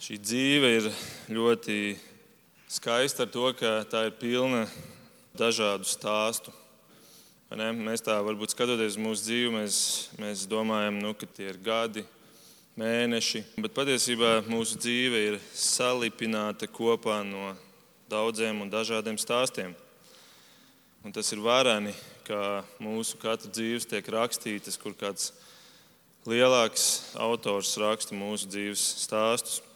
[0.00, 0.86] Šī dzīve ir
[1.28, 1.74] ļoti
[2.72, 4.62] skaista ar to, ka tā ir pilna
[5.36, 6.54] dažādu stāstu.
[7.52, 9.76] Mēs tā varbūt skatoties uz mūsu dzīvi, mēs,
[10.16, 12.06] mēs domājam, nu, ka tie ir gadi,
[12.80, 17.52] mēneši, bet patiesībā mūsu dzīve ir salipināta kopā no
[18.08, 19.76] daudziem un dažādiem stāstiem.
[21.04, 21.92] Un tas ir varani,
[22.24, 25.34] ka mūsu katra dzīves tiek rakstītas, kur kāds
[26.24, 29.66] lielāks autors raksta mūsu dzīves stāstus.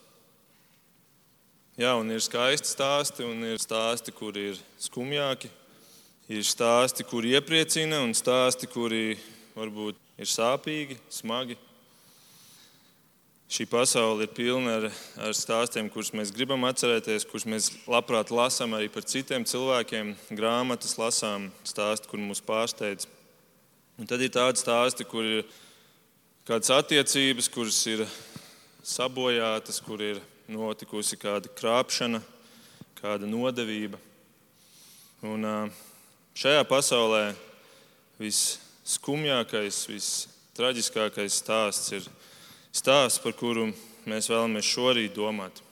[1.74, 5.48] Jā, un ir skaisti stāsti, un ir stāsti, kur ir skumjāki.
[6.30, 9.16] Ir stāsti, kuri iepriecina, un stāsti, kuri
[9.56, 11.56] varbūt ir sāpīgi, smagi.
[13.50, 14.86] Šī pasaule ir pilna ar,
[15.26, 20.12] ar stāstiem, kurus mēs gribam atcerēties, kurus mēs labprāt lasām arī par citiem cilvēkiem.
[20.38, 23.08] Grāmatas lasām, stāsti, kur mūs pārsteidz.
[23.98, 25.42] Un tad ir tādi stāsti, kur ir
[26.46, 28.06] kādas attiecības, kuras ir
[28.86, 32.20] sabojātas, kur ir notikusi kāda krāpšana,
[32.98, 33.98] kāda nodevība.
[35.24, 35.46] Un
[36.36, 37.22] šajā pasaulē
[38.20, 42.08] visskumjākais, vistraģiskākais stāsts ir
[42.74, 43.70] stāsts, par kuru
[44.08, 45.62] mēs vēlamies šorīt domāt.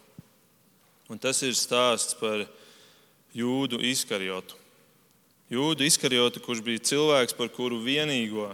[1.13, 2.47] Un tas ir stāsts par
[3.37, 4.57] jūdu izkarjotu.
[5.53, 8.49] Jūdu izkarjotu, kurš bija cilvēks, par kuru vienīgo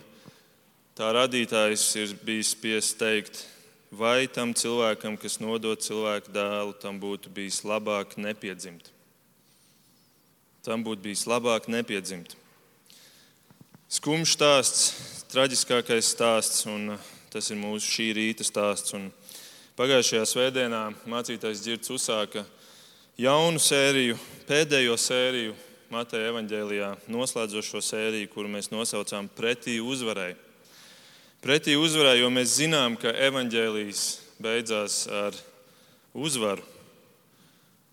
[0.99, 3.45] tā radītājs ir bijis spiests teikt,
[3.91, 8.91] vai tam cilvēkam, kas nodod cilvēku dēlu, tam būtu bijis labāk nepiedzimt.
[10.65, 12.37] Tam būtu bijis labāk nepiedzimt.
[13.89, 14.83] Skumjš stāsts,
[15.33, 18.93] traģiskākais stāsts, un uh, tas ir mūsu šī rīta stāsts.
[18.97, 19.09] Un
[19.79, 22.45] pagājušajā svētdienā mācītājs Girts uzsāka
[23.17, 25.57] jaunu sēriju, pēdējo sēriju
[25.89, 30.35] Mateja evaņģēlijā, noslēdzošo sēriju, kuru mēs nosaucām Pretī uzvarai
[31.45, 34.03] pretī uzvarai, jo mēs zinām, ka evaņģēlijas
[34.43, 35.37] beidzās ar
[36.15, 36.65] uzvaru.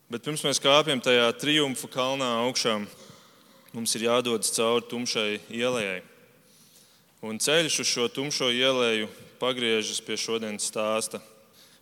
[0.09, 2.77] Bet pirms mēs kāpjam tajā triumfa kalnā augšā,
[3.73, 6.03] mums ir jādodas cauri tumšai ielai.
[7.25, 9.09] Un ceļš uz šo tumšo ielēju
[9.41, 11.21] pagriežas pie šodienas stāsta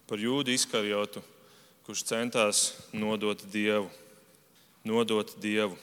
[0.07, 1.19] par jūdu izkarjotu,
[1.83, 2.63] kurš centās
[2.95, 3.89] nodot dievu.
[4.87, 5.75] Nodot dievu.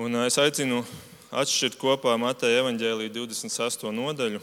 [0.00, 0.80] Un es aicinu
[1.30, 3.90] atšķirt kopā Mateja evaņģēlīja 28.
[3.94, 4.40] nodaļu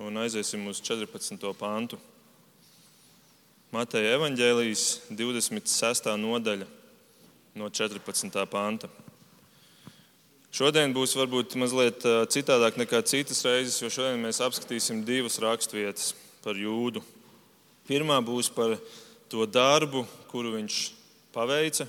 [0.00, 1.36] un aiziesim uz 14.
[1.58, 1.98] pantu.
[3.70, 6.08] Mateja evaņģēlijas 26.
[6.16, 6.66] nodaļa
[7.60, 8.40] no 14.
[8.48, 8.88] panta.
[10.50, 16.58] Šodien būs varbūt mazliet citādāk nekā citas reizes, jo šodien mēs apskatīsim divas raksturvietas par
[16.58, 17.04] jūdu.
[17.86, 18.78] Pirmā būs par
[19.30, 20.80] to darbu, kuru viņš
[21.36, 21.86] paveica,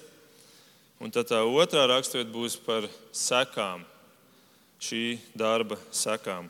[1.00, 2.86] un tā otrā raksturvieta būs par
[3.16, 3.88] sekām,
[4.82, 6.50] šī darba sekām.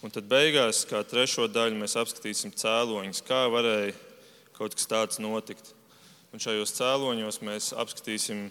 [0.00, 3.96] Un tad beigās, kā trešo daļu, mēs apskatīsim cēloņus, kā varēja
[4.56, 5.72] kaut kas tāds notikt.
[6.32, 8.46] Un šajos cēloņos mēs apskatīsim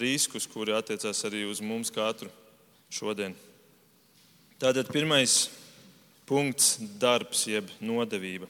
[0.00, 2.30] riskus, kuri attiecās arī uz mums katru
[2.92, 3.34] šodien.
[4.60, 5.48] Tātad pirmais
[6.28, 8.48] punkts- darbs, jeb nodevība.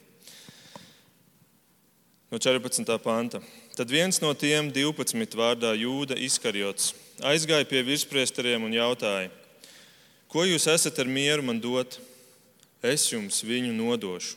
[2.30, 2.98] No 14.
[2.98, 3.40] panta.
[3.76, 9.30] Tad viens no tiem 12 vārdā Jūda izkarjots aizgāja pie virspriesteriem un jautāja,
[10.34, 12.00] Ko jūs esat ar mieru man dot?
[12.82, 14.34] Es jums viņu nodošu.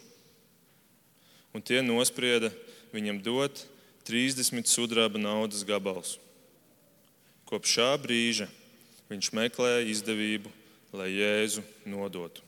[1.57, 2.51] Un tie nosprieda
[2.93, 3.63] viņam dot
[4.05, 6.19] 30 sudraba naudas gabalus.
[7.49, 8.45] Kopš šā brīža
[9.09, 10.51] viņš meklēja izdevību,
[10.93, 12.45] lai Jēzu nodotu.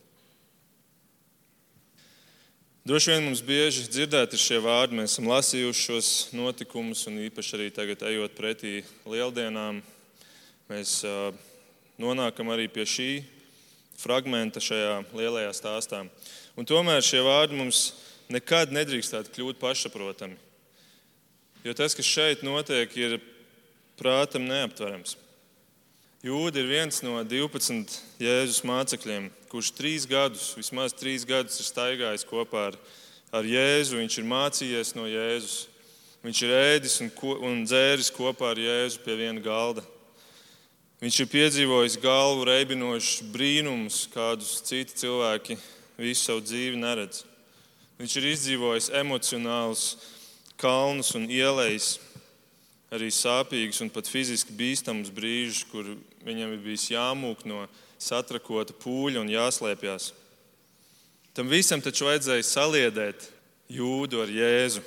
[2.85, 7.73] Droši vien mums bieži dzirdēti šie vārdi, mēs esam lasījuši šos notikumus, un īpaši arī
[7.73, 8.77] tagad, ejot pretī
[9.09, 9.81] lieldienām,
[10.69, 10.99] mēs
[11.97, 13.11] nonākam arī pie šī
[13.99, 16.03] fragmenta šajā lielajā stāstā.
[16.57, 17.89] Un tomēr šie vārdi mums
[18.31, 20.37] nekad nedrīkstētu kļūt pašsaprotami.
[21.65, 23.17] Jo tas, kas šeit notiek, ir
[23.99, 25.17] prātam neaptverams.
[26.23, 32.27] Jūda ir viens no 12 Jēzus mācekļiem, kurš trīs gadus, vismaz trīs gadus, ir staigājis
[32.27, 32.79] kopā ar,
[33.35, 33.99] ar Jēzu.
[33.99, 35.61] Viņš ir mācījies no Jēzus.
[36.23, 39.85] Viņš ir ēdis un, ko, un dzēris kopā ar Jēzu pie viena galda.
[40.99, 45.55] Viņš ir piedzīvojis galvu reibinošus brīnumus, kādus citi cilvēki
[45.95, 47.21] visu savu dzīvi neredz.
[47.99, 49.85] Viņš ir izdzīvojis emocionālus
[50.59, 51.93] kalnus un ielējas,
[52.91, 55.87] arī sāpīgus un pat fiziski bīstamus brīžus, kur
[56.27, 57.63] viņam ir bijis jāmūk no
[57.99, 60.11] satrakota pūļa un jāslēpjas.
[61.31, 63.29] Tam visam taču vajadzēja saliedēt
[63.71, 64.83] jūdu ar Jēzu.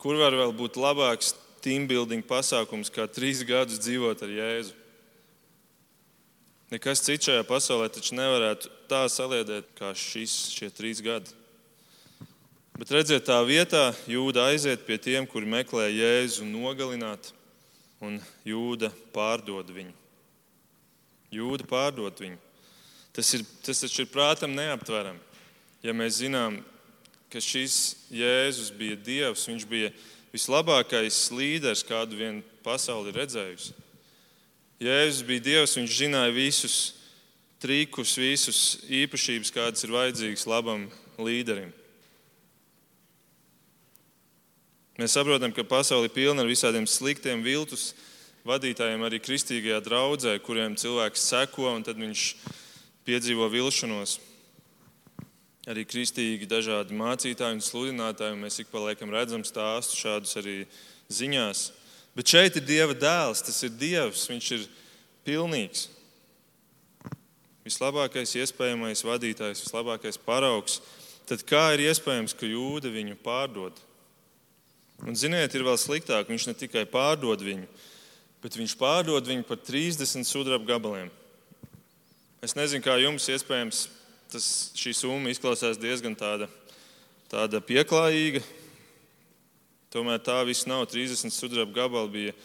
[0.00, 1.32] Kur var vēl būt labāks
[1.64, 4.76] teambuilding pasākums, kā trīs gadus dzīvot ar Jēzu.
[6.70, 11.34] Nekas cits šajā pasaulē taču nevarētu tā saliedēt kā šis, šie trīs gadi.
[12.78, 17.32] Bet redziet, tā vietā jūda aiziet pie tiem, kuri meklē Jēzu nogalināt,
[18.00, 18.16] un
[18.46, 19.92] jūda pārdod viņu.
[21.34, 22.38] Jūda pārdod viņu.
[23.12, 25.20] Tas, ir, tas taču ir prātam neaptverami.
[25.84, 26.60] Ja mēs zinām,
[27.32, 29.90] ka šis Jēzus bija Dievs, viņš bija
[30.34, 33.74] vislabākais līderis, kādu vien pasauli redzējusi.
[34.80, 36.76] Jēzus bija Dievs, viņš zināja visus
[37.60, 40.86] trikus, visus īpašības, kādas ir vajadzīgas labam
[41.20, 41.74] līderim.
[45.00, 47.90] Mēs saprotam, ka pasaule ir pilna ar visādiem sliktiem viltus
[48.48, 52.24] vadītājiem, arī kristīgajā draudzē, kuriem cilvēks seko un tad viņš
[53.08, 54.18] piedzīvo vilšanos.
[55.70, 60.54] Arī kristīgi dažādi mācītāji un sludinātāji, un mēs ik pa laikam redzam stāstu šādus arī
[61.12, 61.68] ziņās.
[62.16, 64.64] Bet šeit ir Dieva dēls, tas ir Dievs, viņš ir
[65.28, 65.84] pilnīgs.
[67.62, 70.80] Vislabākais iespējamais vadītājs, vislabākais paraugs.
[71.28, 73.76] Tad kā ir iespējams, ka jūda viņu pārdod?
[75.06, 76.26] Un, ziniet, ir vēl sliktāk.
[76.32, 77.68] Viņš ne tikai pārdod viņu,
[78.42, 81.14] bet viņš pārdod viņu par 30 sudraba gabaliem.
[82.42, 83.86] Es nezinu, kā jums iespējams
[84.32, 84.46] tas,
[84.78, 86.48] šī summa izklausās diezgan tāda,
[87.30, 88.42] tāda pieklājīga.
[89.90, 90.86] Tomēr tā viss nav.
[90.90, 92.36] 30 sudraba gabali bija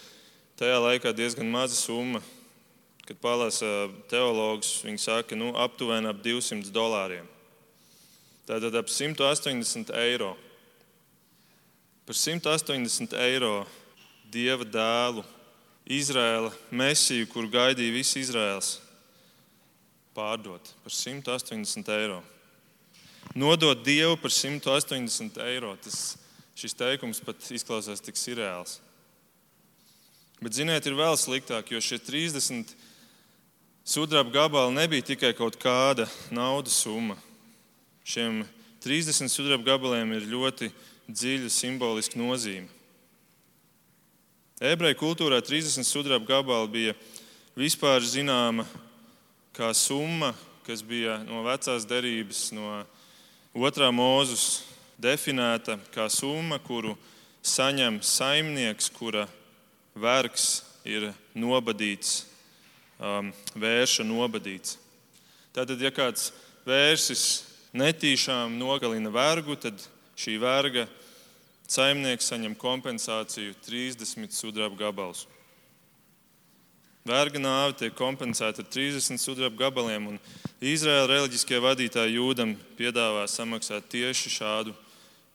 [0.59, 2.23] tajā laikā diezgan maza summa.
[3.05, 7.27] Kad palasa teologs, viņi saka, nu, aptuveni ap 200 dolāriem.
[8.49, 10.33] Tātad ap 180 eiro
[12.05, 13.65] par 180 eiro
[14.29, 15.23] dieva dēlu,
[15.85, 18.69] Izraēla mesiju, kuru gaidīja viss Izraels,
[20.15, 22.21] pārdot par 180 eiro.
[23.35, 25.75] Nodot Dievu par 180 eiro.
[25.83, 26.15] Tas,
[26.55, 28.79] šis teikums pat izklausās tik sirreāls.
[30.39, 32.71] Bet, ziniet, ir vēl sliktāk, jo šie 30
[33.85, 37.17] sudraba gabali nebija tikai kaut kāda naudas summa.
[38.07, 38.43] Šiem
[38.85, 40.71] 30 sudraba gabaliem ir ļoti
[41.09, 42.71] dziļa simboliska nozīme.
[44.63, 46.97] Ebreju kultūrā 30 sudraba gabali bija
[47.59, 48.63] vispār zināma
[49.55, 50.33] kā summa,
[50.65, 52.83] kas bija no vecās derības, no
[53.55, 54.65] otrā mūzus
[54.99, 56.95] definēta kā summa, kuru
[57.45, 59.27] saņem saimnieks, kura
[59.95, 62.25] vergs ir nobadīts,
[62.99, 64.75] um, vērša nobadīts.
[65.55, 66.33] Tātad, ja kāds
[66.67, 69.79] vērsis netīšām nogalina vergu, tad
[70.19, 70.83] šī verga
[71.67, 75.25] saimnieks saņem kompensāciju 30 sudraba gabalus.
[77.05, 80.15] Verga nāve tiek kompensēta ar 30 sudraba gabaliem, un
[80.57, 84.73] Izraēla reliģiskie vadītāji jūdam piedāvā samaksāt tieši šādu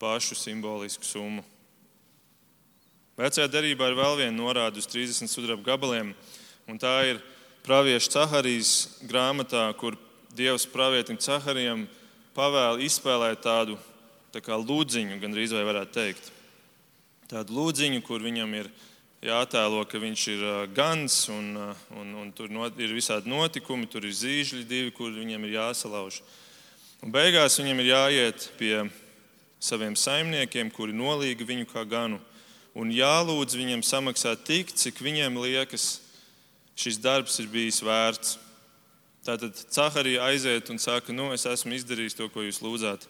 [0.03, 1.45] pašu simbolisku summu.
[3.15, 6.11] Vecajā derībā ir vēl viena norāde uz 30 sudraba gabaliem,
[6.67, 7.23] un tā ir
[7.63, 8.75] pravieša Caharijas
[9.07, 9.95] grāmatā, kur
[10.35, 11.87] Dievs pravietim Caharijam
[12.35, 13.79] pavēla izspēlēt tādu
[14.35, 16.35] tā kā lūdziņu, gandrīz vai varētu teikt.
[17.31, 18.75] Tādu lūdziņu, kur viņam ir
[19.25, 20.45] jātēlo, ka viņš ir
[20.77, 21.53] gans, un,
[21.97, 26.21] un, un tur not, ir visādi notikumi, tur ir zīžļi divi, kur viņam ir jāsalauž.
[27.05, 28.75] Un beigās viņam ir jāiet pie
[29.61, 32.21] saviem saimniekiem, kuri nolīga viņu kā ganu,
[32.77, 35.99] un jālūdz viņiem samaksāt tik, cik viņiem liekas,
[36.81, 38.39] šis darbs ir bijis vērts.
[39.27, 43.05] Tātad Caharija aiziet un saka, nu, es esmu izdarījis to, ko jūs lūdzāt.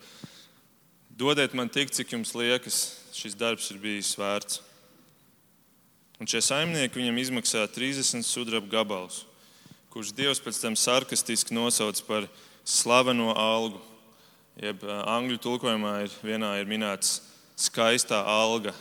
[1.14, 2.80] Dodiet man tik, cik jums liekas,
[3.14, 4.69] šis darbs ir bijis vērts.
[6.20, 9.22] Un šie saimnieki viņam izmaksā 30 sudraba gabalus,
[9.92, 12.28] kurus Dievs pēc tam sarkastiski nosauc par
[12.64, 13.80] slaveno algu.
[14.60, 17.22] Jeb angļu tulkojumā ir vienā ir minēts
[17.56, 18.74] skaistā alga.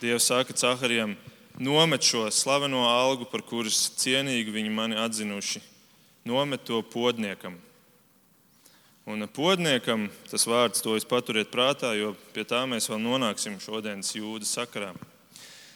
[0.00, 1.18] Dievs saka Caharijam,
[1.60, 5.60] nomet šo slaveno algu, par kuras cienīgi viņi mani atzinuši,
[6.24, 7.60] nomet to podniekam
[9.10, 14.12] Un podniekam tas vārds to es paturiet prātā, jo pie tā mēs vēl nonāksim šodienas
[14.14, 14.92] jūdas sakarā.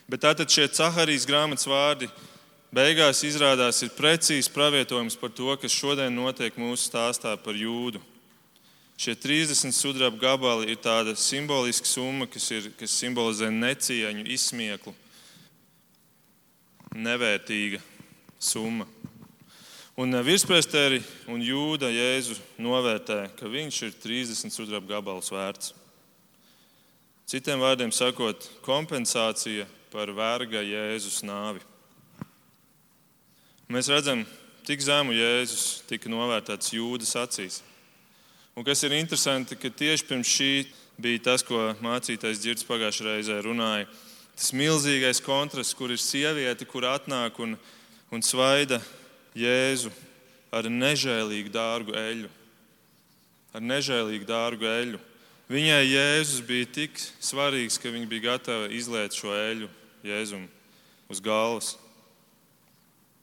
[0.08, 2.10] Bet tātad šie Caharijas grāmatas vārdi
[2.74, 8.02] beigās izrādās ir precīzs pravietojums par to, kas šodien notiek mūsu stāstā par jūdu.
[9.00, 14.94] Šie 30 sudraba gabali ir tāda simboliska summa, kas, ir, kas simbolizē necieņu, izsmieklu,
[16.94, 17.80] nevērtīga
[18.38, 18.86] summa.
[19.98, 25.74] Un eh, virspresteri un jūda Jēzu novērtē, ka viņš ir 30 sudraba gabalus vērts.
[27.24, 31.62] Citiem vārdiem sakot, kompensācija par verga Jēzus nāvi.
[33.72, 34.26] Mēs redzam,
[34.68, 37.62] cik zemu Jēzus tika novērtēts jūdas acīs.
[38.52, 40.50] Un kas ir interesanti, ka tieši pirms šī
[41.00, 43.88] bija tas, ko mācītājs Girts pagājušajā reizē runāja.
[44.36, 47.56] Tas milzīgais kontrasts, kur ir sieviete, kur atnāk un,
[48.12, 48.82] un svaida
[49.32, 49.94] Jēzu
[50.52, 52.28] ar nežēlīgu dārgu eļu.
[53.56, 55.02] Ar nežēlīgu dārgu eļu.
[55.54, 59.68] Viņai Jēzus bija tik svarīgs, ka viņa bija gatava izliet šo eļu
[60.02, 60.48] Jēzum
[61.12, 61.68] uz galvas.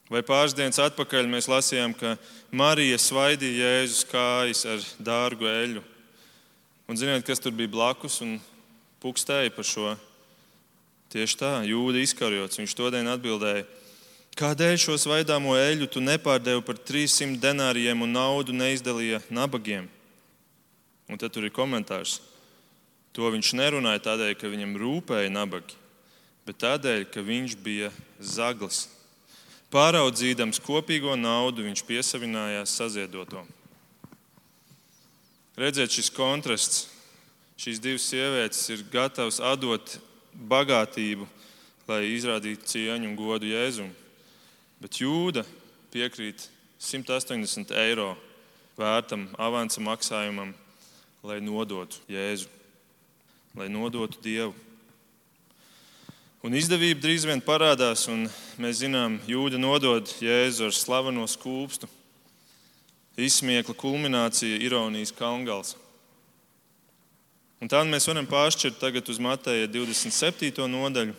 [0.08, 2.14] Vai pāris dienas atpakaļ mēs lasījām, ka
[2.56, 5.84] Marija svaidīja Jēzus kājas ar dārgu eļu.
[6.88, 8.38] Un ziniet, kas tur bija blakus un
[9.04, 9.92] pukstēja par šo?
[11.12, 12.64] Tieši tā, jūda izkarjots.
[12.64, 13.68] Viņš todien atbildēja,
[14.40, 19.92] kādēļ šo svaidāmo eļu tu nepārdevi par 300 denāriem un naudu neizdalīja nabagiem?
[21.12, 22.22] Un tad tur ir komentārs.
[23.12, 25.76] To viņš nerunāja tādēļ, ka viņam rūpēja nabagi,
[26.48, 27.90] bet tādēļ, ka viņš bija
[28.24, 28.86] zaglis.
[29.72, 33.44] Pāraudzīdams kopīgo naudu, viņš piesavinājās saziedoto.
[35.60, 36.86] Redziet, šis kontrasts,
[37.60, 39.98] šīs divas sievietes ir gatavas atdot
[40.32, 41.28] bagātību,
[41.92, 43.92] lai izrādītu cieņu un godu Jēzum.
[44.80, 45.44] Bet jūda
[45.92, 46.48] piekrīt
[46.80, 48.14] 180 eiro
[48.80, 50.56] vērtam avansa maksājumam,
[51.22, 52.50] lai nodotu Jēzu,
[53.58, 54.56] lai nodotu Dievu.
[56.42, 58.26] Un izdevība drīz vien parādās, un
[58.58, 61.90] mēs zinām, jūda nodod Jēzu ar slaveno skūpstu.
[63.22, 65.76] Izsmiekla kulminācija, ironijas kalngals.
[67.62, 70.66] Un tā mēs varam pāršķirt tagad uz Mateja 27.
[70.66, 71.14] nodaļu.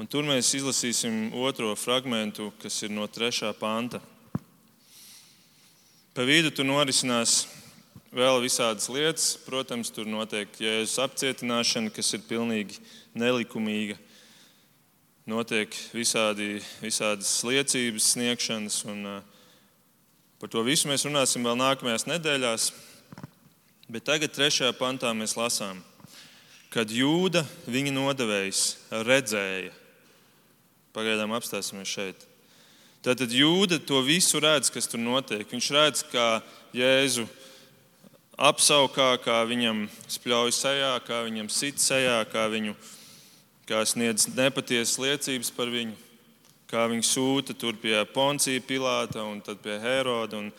[0.00, 3.52] Un tur mēs izlasīsim otro fragment, kas ir no 3.
[3.60, 4.00] panta.
[6.14, 7.42] Pa vidu tur norisinās
[8.14, 9.34] vēl visādas lietas.
[9.44, 12.78] Protams, tur notiek jēzus apcietināšana, kas ir pilnīgi
[13.18, 13.98] nelikumīga.
[15.30, 19.06] Notiek visādi, visādas liecības sniegšanas, un
[20.40, 22.68] par to visu mēs runāsim vēl nākamajās nedēļās.
[23.88, 25.80] Bet tagad, trešajā pantā, mēs lasām,
[26.72, 28.62] kad jūda viņa nodevējs
[29.06, 29.72] redzēja.
[30.94, 32.28] Pagaidām apstāsimies šeit.
[33.04, 35.44] Tātad jūda to visu redz, kas tur notiek.
[35.50, 36.28] Viņš redz, kā
[36.76, 37.26] Jēzu
[38.36, 42.74] apsaukā, kā viņam spļauj sejā, kā viņam sit sejā, kā viņu
[43.68, 45.94] kā sniedz nepatiesas liecības par viņu,
[46.68, 50.40] kā viņu sūta tur pie Poncija Pilāta un tad pie Heroda.
[50.42, 50.50] Un,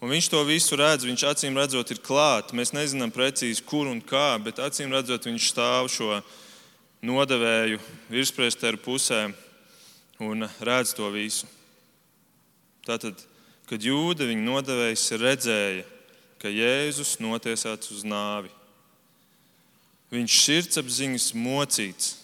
[0.00, 2.52] un viņš to visu redz, viņš acīm redzot ir klāt.
[2.54, 6.20] Mēs nezinām precīzi, kur un kā, bet acīm redzot, viņš stāv šo
[7.02, 7.80] nodevēju
[8.12, 9.24] virspriesteru pusē
[10.22, 11.48] un redz to visu.
[12.86, 13.18] Tātad,
[13.70, 15.82] kad jūda viņa nodevējs redzēja,
[16.42, 18.50] ka Jēzus notiesāts uz nāvi,
[20.12, 22.16] viņš sirdsapziņas mocīts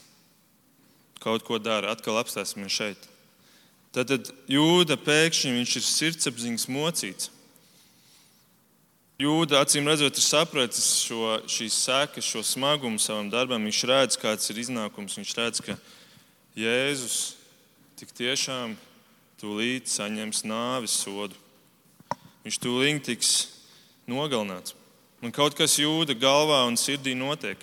[1.23, 1.93] kaut ko dara.
[1.95, 3.09] Atkal apstāsimies šeit.
[3.95, 7.31] Tad, tad jūda pēkšņi viņš ir sirdsapziņas mocīts.
[9.19, 13.65] Jūda acīm redzot, ir sapratis šo, šīs sekas, šo smagumu savam darbam.
[13.67, 15.17] Viņš redz, kāds ir iznākums.
[15.19, 15.75] Viņš redz, ka
[16.59, 17.17] Jēzus
[17.99, 18.77] tik tiešām
[19.41, 21.35] tūlīt saņems nāves sodu.
[22.45, 23.33] Viņš tūlīt tiks
[24.09, 24.75] nogalināts.
[25.23, 27.61] Un kaut kas jūda galvā un sirdī notiek.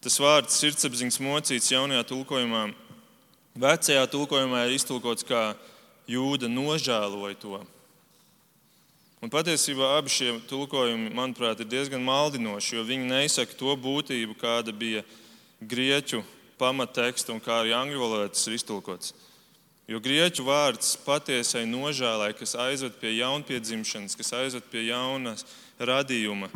[0.00, 2.70] Tas vārds sirdsapziņas mocīts jaunajā tulkojumā,
[3.60, 5.50] vecajā tulkojumā ir iztulkots kā
[6.08, 7.60] jūda nožēloja to.
[9.20, 14.72] Un patiesībā abi šie tulkojumi, manuprāt, ir diezgan maldinoši, jo viņi neizsaka to būtību, kāda
[14.72, 15.02] bija
[15.60, 16.22] grieķu
[16.60, 19.12] pamatteksta un kā arī angļu valodā tas ir iztulkots.
[19.90, 25.42] Jo grieķu vārds patiesai nožēlai, kas aizved pie jaunpiedzimšanas, kas aizved pie jaunas
[25.82, 26.46] radījuma,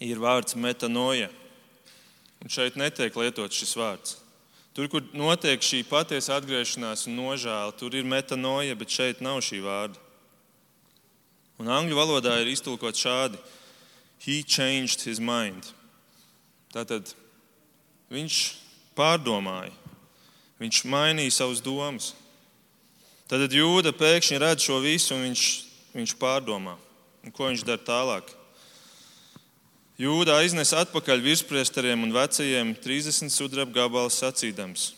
[0.00, 1.28] ir vārds metanoja.
[2.40, 4.16] Un šeit netiek lietots šis vārds.
[4.72, 9.60] Tur, kur notiek šī patiesa atgriešanās un nožēla, tur ir metanoja, bet šeit nav šī
[9.60, 10.00] vārda.
[11.60, 13.36] Un angļu valodā ir iztulkots šādi:
[14.24, 15.68] He changed his mind.
[16.72, 17.12] Tātad
[18.08, 18.40] viņš
[18.96, 19.76] pārdomāja,
[20.62, 22.14] viņš mainīja savas domas.
[23.32, 25.42] Tad jūda pēkšņi redz šo visu un viņš,
[25.96, 26.74] viņš pārdomā.
[27.24, 28.28] Un ko viņš dara tālāk?
[29.96, 34.90] Jūda aiznes atpakaļ virspriesteriem un vecajiem 30 sudraba gabalus sacīdams: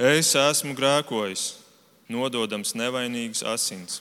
[0.00, 1.58] Es esmu grēkojis,
[2.08, 4.00] nododams nevainīgas asins.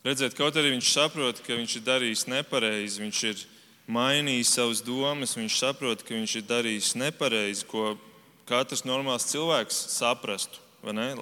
[0.00, 3.48] Redziet, kaut arī viņš saprot, ka viņš ir darījis nepareizi, viņš ir
[3.84, 7.98] mainījis savas domas, viņš saprot, ka viņš ir darījis nepareizi, ko
[8.50, 10.58] katrs normāls cilvēks saprastu,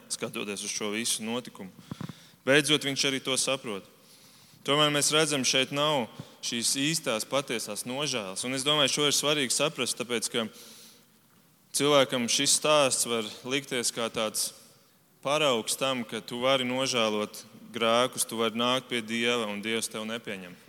[0.09, 1.71] skatoties uz šo visu notikumu.
[2.49, 3.85] Beidzot, viņš arī to saprot.
[4.65, 6.07] Tomēr mēs redzam, šeit nav
[6.45, 8.45] šīs īstās, patiesās nožēlas.
[8.49, 10.47] Un es domāju, šo ir svarīgi saprast, tāpēc ka
[11.77, 14.51] cilvēkam šis stāsts var likties kā tāds
[15.25, 17.43] paraugs tam, ka tu vari nožēlot
[17.75, 20.68] grēkus, tu vari nākt pie Dieva un Dievs tev nepieņem.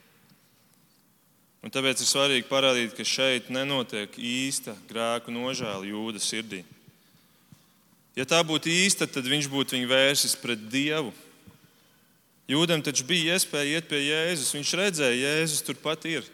[1.60, 6.63] Un tāpēc ir svarīgi parādīt, ka šeit nenotiek īsta grēku nožēla jūdas sirdī.
[8.16, 11.12] Ja tā būtu īsta, tad viņš būtu viņu vērsis pret Dievu
[12.50, 14.56] Jūdam taču bija iespēja iet pie Jēzus.
[14.56, 16.25] Viņš redzēja, Jēzus turpat ir.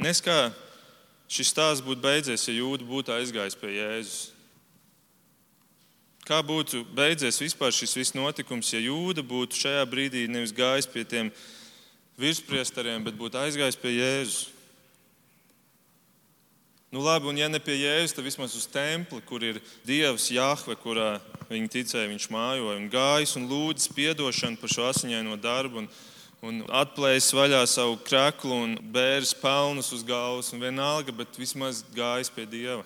[0.00, 0.48] Nes kā
[1.28, 4.22] šis stāsts būtu beidzies, ja jūda būtu aizgājis pie Jēzus.
[6.24, 11.04] Kā būtu beidzies vispār šis viss notikums, ja jūda būtu šajā brīdī nevis gājis pie
[11.04, 11.28] tiem
[12.20, 14.48] virspriesteriem, bet būtu aizgājis pie Jēzus?
[16.90, 20.74] Nu, labi, un ja ne pie Jēzus, tad vismaz uz templi, kur ir Dievs, Jahve,
[20.74, 25.84] kurā viņi ticēja, viņš mājoja un gājis un lūdzis atdošanu par šo asiņaino darbu.
[25.84, 25.90] Un,
[26.42, 32.32] un atplējis vaļā savu kreklu un bēris pelnus uz galvas, un vienalga, bet vismaz gājis
[32.34, 32.82] pie Dieva.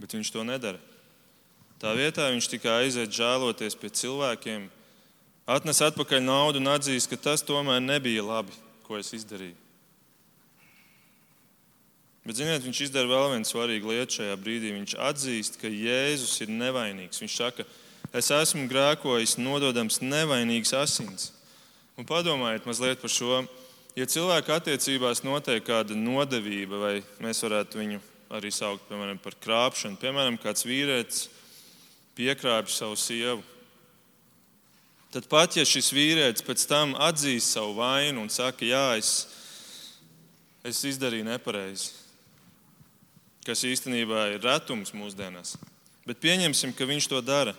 [0.00, 0.82] Bet viņš to nedara.
[1.78, 4.66] Tā vietā viņš tikai aiziet žēloties pie cilvēkiem,
[5.46, 8.54] atnes atpakaļ naudu un atzīst, ka tas tomēr nebija labi,
[8.86, 9.56] ko es izdarīju.
[12.26, 14.72] Bet, ziniet, viņš izdara vēl vienu svarīgu lietu šajā brīdī.
[14.74, 17.20] Viņš atzīst, ka Jēzus ir nevainīgs.
[17.22, 17.66] Viņš saka,
[18.10, 21.28] es esmu grēkojis, nododams nevainīgas asins.
[21.94, 23.44] Un padomājiet mazliet par šo.
[23.96, 28.02] Ja cilvēka attiecībās notiek kāda nodevība, vai mēs varētu viņu
[28.34, 31.28] arī saukt piemēram, par krāpšanu, piemēram, kāds vīrietis
[32.18, 33.44] piekrāpj savu sievu,
[35.16, 39.12] tad pat ja šis vīrietis pēc tam atzīst savu vainu un saka, jā, es,
[40.60, 41.94] es izdarīju nepareizi,
[43.46, 45.54] kas īstenībā ir retums mūsdienās.
[46.04, 47.54] Bet pieņemsim, ka viņš to dara.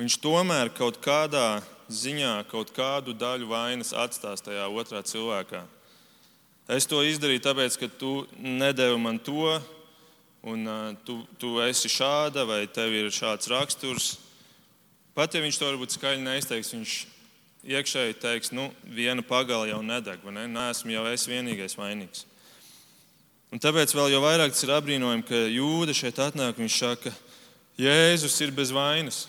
[0.00, 5.62] Viņš tomēr kaut kādā ziņā kaut kādu daļu vainas atstās tajā otrā cilvēkā.
[6.74, 9.54] Es to izdarīju tāpēc, ka tu nedevi man to,
[10.42, 14.16] un uh, tu, tu esi šāda, vai tev ir šāds raksturs.
[15.14, 16.94] Pat ja viņš to varbūt skaļi neizteiks, viņš
[17.64, 20.46] iekšēji teiks, nu, viena pagala jau nedeg, vai ne?
[20.50, 22.24] Nē, esmu jau es vienīgais vainīgs.
[23.54, 26.58] Un tāpēc vēl jau vairāk tas ir apbrīnojami, ka jūda šeit atnāk.
[26.58, 27.12] Viņš saka,
[27.78, 29.24] Jēzus ir bez vainas.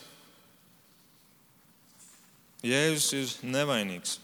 [2.66, 4.18] Jēzus ir nevainīgs.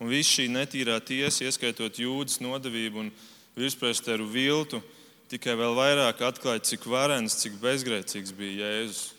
[0.00, 3.12] Un viss šī netīrā tiesa, ieskaitot jūdas nodevību un
[3.54, 4.80] virspresteru viltu,
[5.30, 9.10] tikai vēl vairāk atklāja, cik varens, cik bezgrēcīgs bija Jēzus.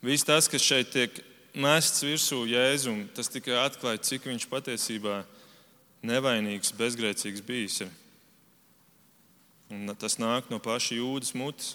[0.00, 1.18] Viss tas, kas šeit tiek
[1.52, 5.20] mests virsū Jēzum, tas tikai atklāja, cik viņš patiesībā
[6.06, 7.82] nevainīgs, bezgrēcīgs bijis.
[7.84, 7.90] Ir.
[9.70, 11.74] Un tas nāk no paša jūdas mutes.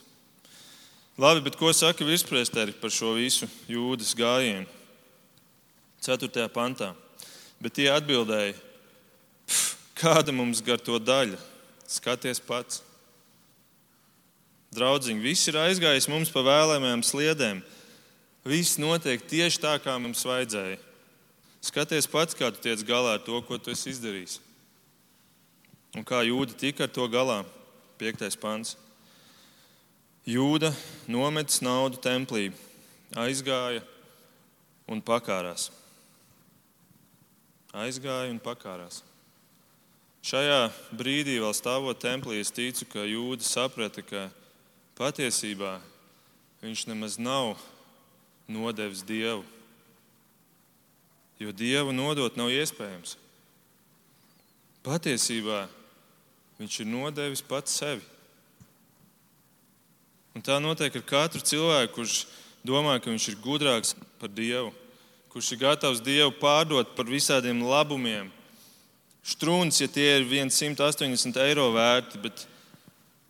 [1.21, 4.65] Labi, bet ko saka virspriesteri par šo visu jūdas gājienu?
[6.03, 6.49] 4.
[6.51, 6.91] pantā.
[7.61, 8.57] Bet tie atbildēja,
[9.95, 11.39] kāda mums gar to daļa?
[11.87, 12.81] Skaties pats.
[14.75, 17.61] Draudziņi, viss ir aizgājis mums pa vēlamajām sliedēm.
[18.45, 20.77] Viss notiek tieši tā, kā mums vajadzēja.
[21.65, 24.37] Skaties pats, kā tu tiec galā ar to, ko tu esi izdarījis.
[25.97, 27.41] Un kā jūda tika ar to galā.
[27.97, 28.37] 5.
[28.37, 28.75] pāns.
[30.27, 30.73] Jūda
[31.07, 32.49] nometis naudu templī,
[33.17, 33.81] aizgāja
[34.91, 35.69] un pakārās.
[37.73, 39.01] Aizgāja un pakārās.
[40.25, 44.27] Šajā brīdī, vēl stāvot templī, es ticu, ka jūda saprata, ka
[44.97, 45.77] patiesībā
[46.61, 47.55] viņš nemaz nav
[48.47, 49.43] nodevis dievu.
[51.39, 53.17] Jo dievu nodot nav iespējams.
[54.85, 55.65] Patiesībā
[56.59, 58.03] Viņš ir nodevis pats sevi.
[60.35, 62.15] Un tā notiek ar katru cilvēku, kurš
[62.67, 64.71] domā, ka viņš ir gudrāks par Dievu,
[65.31, 68.31] kurš ir gatavs Dievu pārdot par visādiem labumiem.
[69.25, 72.45] Strūns, ja tie ir 180 eiro vērti, bet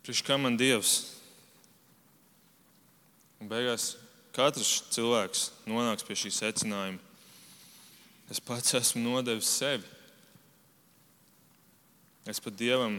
[0.04, 0.98] priekš kā man Dievs?
[3.40, 3.94] Un beigās
[4.36, 7.00] katrs cilvēks nonāks pie šī secinājuma.
[8.30, 9.86] Es pats esmu nodevis sevi.
[12.26, 12.98] Es pat Dievam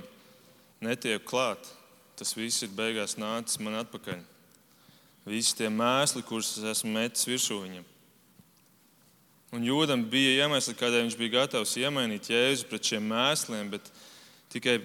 [0.82, 1.68] netieku klāt,
[2.16, 4.24] tas viss ir beigās nācis man atpakaļ.
[5.28, 7.84] Visi tie mēsli, kurus es esmu metis virsū viņam.
[9.56, 13.92] Un jūdam bija iemesli, kādēļ viņš bija gatavs iemainīt jēzu pret šiem mēsliem, bet
[14.52, 14.78] tikai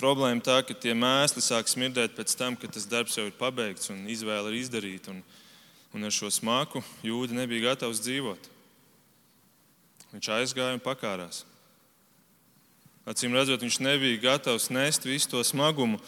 [0.00, 3.92] problēma tā, ka tie mēsli sāk smirdēt pēc tam, kad tas darbs jau ir pabeigts
[3.92, 5.12] un izvēle ir izdarīta.
[5.12, 5.20] Un,
[5.94, 8.50] un ar šo smaku jūda nebija gatavs dzīvot.
[10.10, 11.44] Viņš aizgāja un pakārās.
[13.08, 16.00] Acīm redzot, viņš nebija gatavs nest visu to smagumu.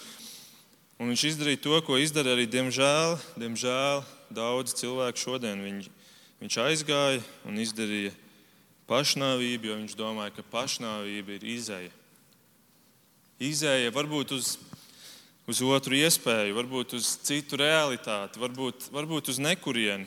[1.01, 5.63] Un viņš izdarīja to, ko izdara arī, diemžēl, diemžēl daudz cilvēku šodien.
[5.65, 5.89] Viņi,
[6.43, 8.13] viņš aizgāja un izdarīja
[8.91, 11.91] pašnāvību, jo viņš domāja, ka pašnāvība ir izēja.
[13.43, 14.55] Izēja varbūt uz,
[15.47, 20.07] uz otru iespēju, varbūt uz citu realitāti, varbūt, varbūt uz nekurieni.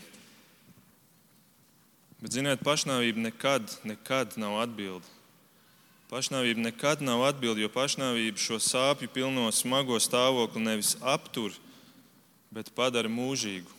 [2.22, 5.06] Bet, ziniet, pašnāvība nekad, nekad nav atbilde.
[6.10, 11.54] Pašnāvība nekad nav atbilde, jo pašnāvība šo sāpju pilno smago stāvokli nevis aptur,
[12.54, 13.74] bet padara mūžīgu.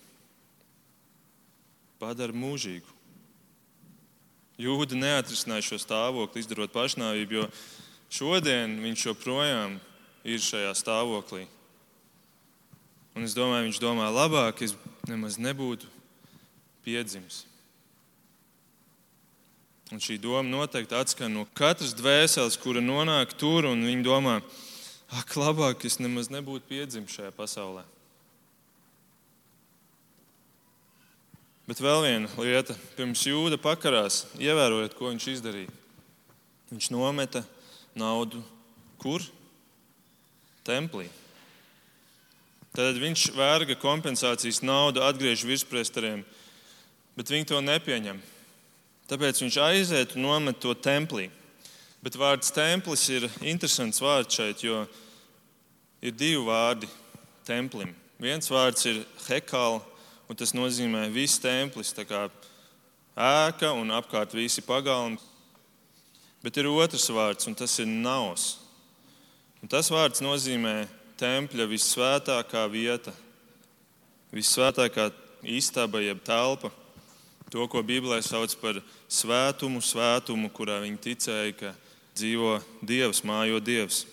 [1.97, 2.93] padara mūžīgu.
[4.61, 7.47] Jūda neatrisināja šo stāvokli, izdarot pašnāvību, jo
[8.13, 9.96] šodien viņš joprojām ir
[10.27, 11.47] šajā stāvoklī.
[13.17, 14.75] Un es domāju, viņš domā, labāk es
[15.09, 15.89] nemaz nebūtu
[16.85, 17.45] piedzimis.
[19.95, 24.41] Un šī doma noteikti atskan no katras dvēseles, kura nonāk tur, un viņi domā,
[25.15, 27.87] ak, labāk es nemaz nebūtu piedzimis šajā pasaulē.
[31.67, 35.73] Bet vēl viena lieta, pirms jūda pakarās, ievērojiet, ko viņš izdarīja.
[36.71, 37.43] Viņš nometa
[37.99, 38.43] naudu
[39.03, 39.23] kur?
[40.67, 41.07] Templī.
[42.77, 46.21] Tad viņš vērga kompensācijas naudu, atgriež virspriesteriem,
[47.17, 48.19] bet viņi to nepieņem.
[49.09, 51.31] Tāpēc viņš aiziet un nomet to templī.
[52.05, 54.83] Bet vārds templis ir interesants vārds šeit, jo
[56.05, 56.91] ir divi vārdi
[57.47, 57.95] templim.
[58.21, 59.81] Viens vārds ir hekāla,
[60.29, 62.27] un tas nozīmē viss templis, tā kā
[63.17, 65.17] ēka un apkārt visi pagalmi.
[66.45, 68.66] Bet ir otrs vārds, un tas ir naus.
[69.67, 70.85] Un tas vārds nozīmē
[71.19, 73.11] tempļa visvētākā vieta,
[74.31, 75.09] visvētākā
[75.43, 76.71] istaba jeb telpa.
[77.51, 78.79] To, ko Bībelē sauc par
[79.11, 81.73] svētumu, svētumu, kurā viņi ticēja, ka
[82.15, 84.05] dzīvo Dievs, mājo Dievs.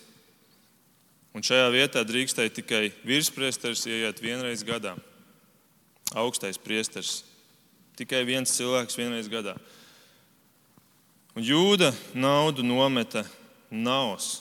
[1.38, 4.96] Un šajā vietā drīkstēja tikai virspriesteris ieiet vienreiz gadā.
[6.18, 7.20] Augstais priesteris.
[7.94, 9.54] Tikai viens cilvēks vienreiz gadā.
[11.38, 13.22] Un jūda naudu nometa
[13.70, 14.40] naus.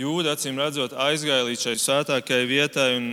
[0.00, 3.08] Jūda acīm redzot aizgāja līdz šai svētākajai vietai un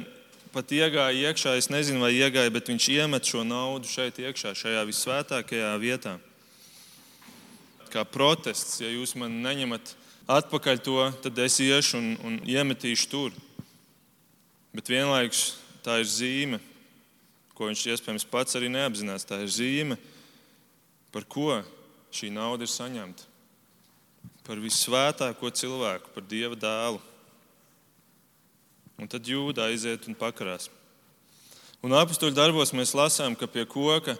[0.53, 1.57] pat iegāja iekšā.
[1.59, 6.15] Es nezinu, vai iegāja, bet viņš iemet šo naudu šeit iekšā, šajā visvētākajā vietā.
[7.91, 9.95] Kā protests, ja jūs man neņemat
[10.37, 13.35] atpakaļ to, tad es iešu un, un iemetīšu tur.
[14.75, 16.61] Bet vienlaikus tā ir zīme,
[17.57, 19.27] ko viņš iespējams pats arī neapzinās.
[19.27, 19.99] Tā ir zīme,
[21.11, 21.57] par ko
[22.15, 23.27] šī nauda ir saņemta.
[24.47, 27.01] Par visvētāko cilvēku, par Dieva dēlu.
[28.95, 30.69] Un tad jūda aiziet un pakarās.
[31.83, 34.15] Un apakstuļu darbos mēs lasām, ka pie koka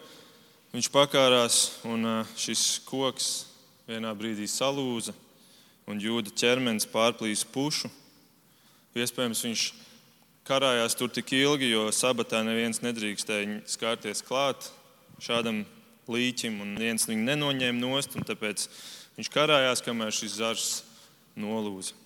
[0.74, 1.56] viņš pakārās
[1.88, 2.04] un
[2.36, 3.30] šis koks
[3.88, 5.16] vienā brīdī salūza
[5.88, 7.88] un jūda ķermenis pārplīsa pušu.
[8.98, 9.64] Iespējams, viņš
[10.44, 14.68] karājās tur tik ilgi, jo sabatā neviens nedrīkstēja skārties klāt
[15.24, 15.64] šādam
[16.08, 18.68] līķim, un viens viņu nenoņēma nost, un tāpēc
[19.18, 20.68] viņš karājās, kamēr šis zars
[21.38, 21.98] nolūza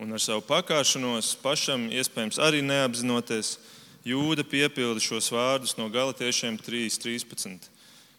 [0.00, 3.58] un ar savu pakāšanos, pašam iespējams arī neapzinoties,
[4.00, 7.66] Jūda piepilda šos vārdus no Galatiešiem 3.13,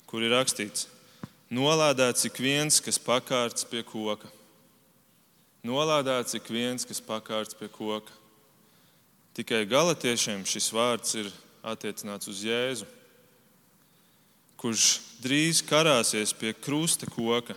[0.06, 0.86] kur ir rakstīts:
[1.50, 4.30] Nolādēts ik viens, kas pakārts pie koka.
[5.66, 8.14] Nolādēts ik viens, kas pakārts pie koka.
[9.34, 11.34] Tikai galotiešiem šis vārds ir
[11.66, 12.86] attiecināts uz Jēzu,
[14.62, 17.56] kurš drīz karāsies pie krusta koka.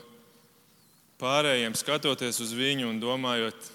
[1.21, 3.71] Pārējiem skatoties uz viņu un domājot,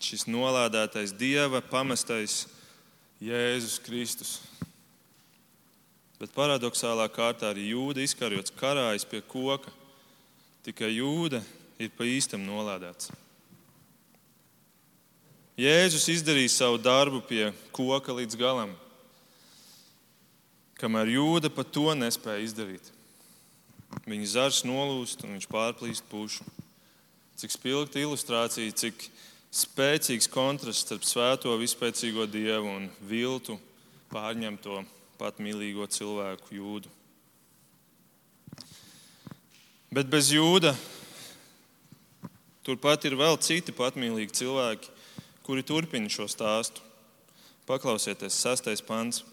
[0.00, 2.44] šis nolādētais Dieva pamestais
[3.20, 4.38] Jēzus Kristus.
[6.16, 9.72] Bet paradoxālā kārtā arī jūda izkarjots karājas pie koka.
[10.64, 11.42] Tikai jūda
[11.78, 13.12] ir pa īstam nolādēts.
[15.56, 18.74] Jēzus izdarīja savu darbu pie koka līdz galam,
[20.76, 22.95] kamēr jūda pat to nespēja izdarīt.
[24.06, 26.44] Viņa zars nolūst un viņš pārplīst pušu.
[27.36, 29.08] Cik spilgta ilustrācija, cik
[29.54, 33.58] spēcīgs kontrasts starp svēto vispēcīgo dievu un viltu
[34.12, 34.82] pārņemto
[35.20, 36.92] patmīlīgo cilvēku jūdu.
[39.92, 40.74] Bet bez jūda
[42.66, 44.90] turpat ir vēl citi patmīlīgi cilvēki,
[45.46, 46.82] kuri turpina šo stāstu.
[47.66, 49.24] Paklausieties, sastais pants.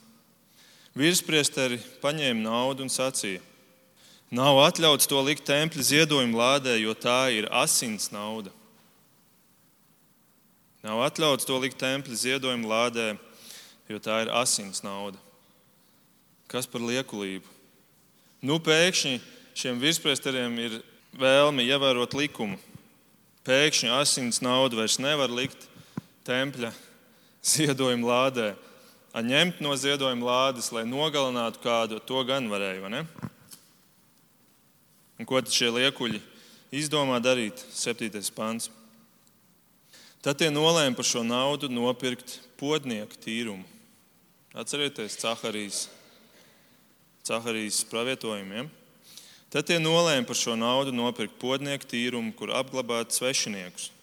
[0.98, 3.42] Virspriesteri paņēma naudu un sacīja:
[4.34, 8.50] Nav atļauts to likt tempļa ziedojumu lādē, jo tā ir asins nauda.
[10.84, 13.06] Nav atļauts to likt tempļa ziedojuma lādē,
[13.88, 15.22] jo tā ir asins nauda.
[16.52, 17.46] Kas par liekulību?
[18.44, 19.22] Nu, pēkšņi
[19.56, 20.80] šiem virspriesteriem ir
[21.16, 22.58] vēlme ievērot likumu.
[23.48, 25.70] Pēkšņi asins naudu vairs nevar likt
[26.28, 26.74] tempļa
[27.54, 28.50] ziedojuma lādē.
[29.14, 33.06] Ņemt no ziedojuma lādes, lai nogalinātu kādu, to gan varēja.
[35.24, 36.18] Un ko tad šie liekuļi
[36.76, 37.62] izdomā darīt?
[37.72, 38.66] Septītais pants.
[40.20, 43.64] Tad tie nolēma par šo naudu nopirkt podnieku tīrumu.
[44.52, 45.86] Atcerieties, Caharijas,
[47.24, 48.68] Caharijas pravietojumiem.
[49.48, 53.94] Tad tie nolēma par šo naudu nopirkt podnieku tīrumu, kur apglabāt svešiniekus.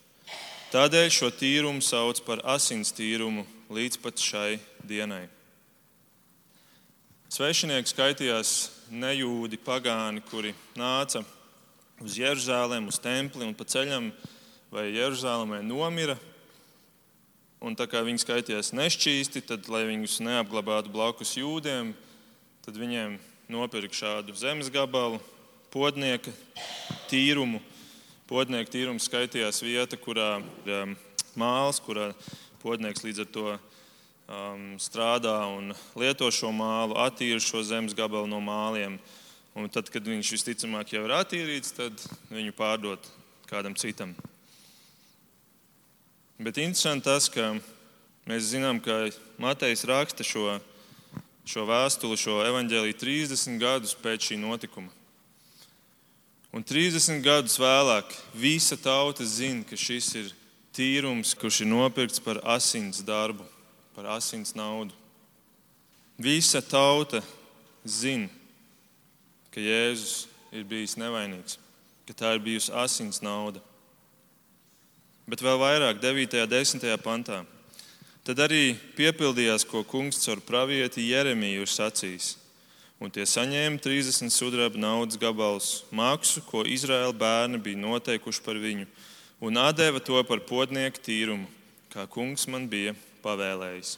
[0.73, 4.55] Tādēļ šo tīrumu sauc par asins tīrumu līdz pat šai
[4.89, 5.27] dienai.
[7.31, 8.53] Svešinieki skaitījās
[8.91, 11.21] nejūdi, pagāni, kuri nāca
[12.03, 14.09] uz Jeruzalem, uz templi un pa ceļam
[14.75, 16.17] vai Jeruzalemē nomira.
[17.63, 21.95] Un tā kā viņi skaitījās nešķīsti, tad, lai viņus neapglabātu blakus jūdiem,
[22.67, 23.15] tad viņiem
[23.47, 25.23] nopirka šādu zemes gabalu,
[25.71, 26.35] podnieka
[27.13, 27.63] tīrumu.
[28.27, 30.99] Podnieka tīrums skaitījās vieta, kurā um,
[31.39, 32.11] māls, kurā
[32.59, 33.61] podnieks līdz ar to
[34.31, 38.99] um, strādā un lieto šo mālu, attīra šo zemes gabalu no māliem.
[39.59, 43.09] Un tad, kad viņš visticamāk jau ir attīrīts, tad viņu pārdot
[43.51, 44.15] kādam citam.
[46.41, 47.51] Bet interesanti tas, ka
[48.31, 49.11] mēs zinām, ka
[49.43, 50.55] Matejs raksta šo,
[51.45, 54.95] šo vēstuli, šo evaņģēlīju 30 gadus pēc šī notikuma.
[56.55, 60.33] Un 30 gadus vēlāk visa tauta zina, ka šis ir
[60.75, 63.45] tīrums, kurš ir nopirkts par asins darbu,
[63.95, 64.95] par asins naudu.
[66.21, 67.23] Visa tauta
[67.85, 68.29] zina,
[69.51, 71.57] ka Jēzus ir bijis nevainīgs,
[72.07, 73.63] ka tā ir bijusi asins nauda
[75.31, 76.43] bet vēl vairāk 9.
[76.43, 76.87] un 10.
[77.05, 77.45] pantā.
[78.27, 82.35] Tad arī piepildījās, ko kungs caur pravieti Jeremiju ir sacījis.
[83.01, 88.89] Un tie saņēma 30 sudraba naudas gabalus, maksu, ko Izraēla bērni bija noteikuši par viņu,
[89.41, 91.47] un atdeva to par podnieku tīrumu,
[91.95, 93.97] kā kungs man bija pavēlējis.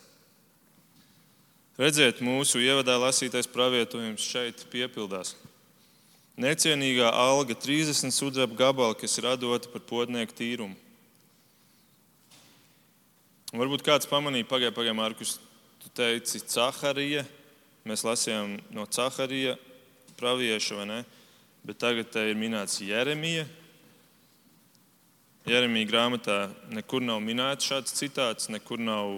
[1.80, 5.32] Redziet, mūsu ievadā lasītais pravietojums šeit piepildās.
[6.37, 10.76] Necienīgā alga 30 sudraba gabali, kas ir dota par podnieku tīrumu.
[13.52, 15.35] Un varbūt kāds pamanīja, pagaidā, pagaidā, Markus,
[15.82, 17.24] tu teici, Caharija.
[17.85, 19.58] Mēs lasījām no Caharija
[20.16, 21.00] pravieša, vai ne?
[21.66, 23.44] Bet tagad te ir minēts Jeremija.
[25.42, 26.37] Jeremija grāmatā
[26.70, 29.16] nekur nav minēts šāds citāts, nekur nav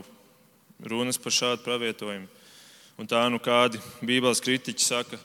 [0.81, 2.31] runas par šādu pravietojumu.
[2.97, 5.19] Un tā nu kādi Bībeles kritiķi saka,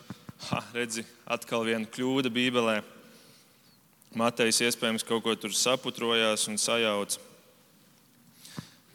[0.50, 2.82] ha, redzi, atkal viena kļūda Bībelē.
[4.20, 7.22] Matejs iespējams kaut ko tur saputrojās un sajauca.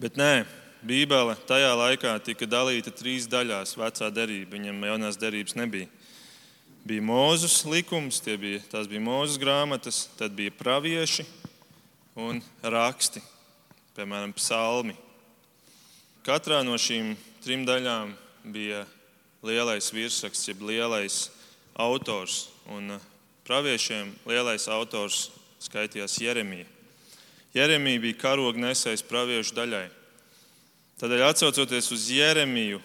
[0.02, 0.44] Bet nē,
[0.84, 3.78] Bībele tajā laikā tika dalīta trīs daļās.
[3.80, 5.88] Vecā derība, viņam jaunās derības nebija.
[6.84, 11.24] Bija Mūzes likums, bija, tās bija Mūzes grāmatas, tad bija pravieši
[12.14, 13.22] un raksti,
[13.96, 14.94] piemēram, psalmi.
[16.24, 18.14] Katrā no šīm trim daļām
[18.54, 18.84] bija
[19.44, 21.28] lielais virsraksts, jeb lielais
[21.74, 22.48] autors.
[22.72, 22.96] Un
[23.44, 25.28] praviešiem lielais autors
[25.60, 26.66] skaitījās Jeremija.
[27.54, 29.86] Jeremija bija karoga nesējs praviešu daļai.
[30.98, 32.80] Tādēļ, atcaucoties uz Jeremiju,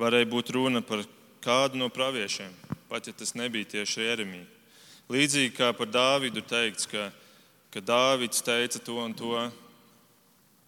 [0.00, 1.04] varēja būt runa par
[1.44, 2.50] kādu no praviešiem,
[2.88, 4.46] pat ja tas nebija tieši Jeremija.
[5.12, 7.10] Līdzīgi kā par Dāvidu teikts, ka,
[7.74, 9.34] ka Dāvids teica to un to,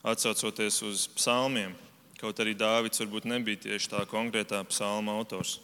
[0.03, 1.75] atcaucoties uz psalmiem,
[2.19, 5.61] kaut arī Dāvids varbūt nebija tieši tā konkrētā psalma autors.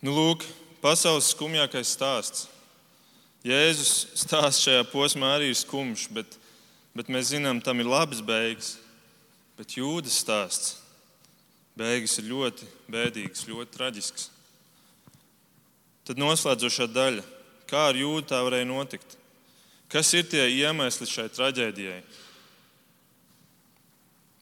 [0.00, 0.46] Nu, lūk,
[0.80, 2.48] pasaules skumjākais stāsts
[3.46, 6.34] Jēzus stāsts šajā posmā arī ir skumjš, bet,
[6.96, 8.74] bet mēs zinām, tam ir labs beigas.
[9.58, 10.74] Bet jūdas stāsts
[11.78, 14.28] beigas ir ļoti bēdīgas, ļoti traģiskas.
[16.06, 17.24] Tad noslēdzošā daļa.
[17.68, 19.18] Kā ar jūdu tā varēja notikt?
[19.92, 22.00] Kas ir tie iemesli šai traģēdijai?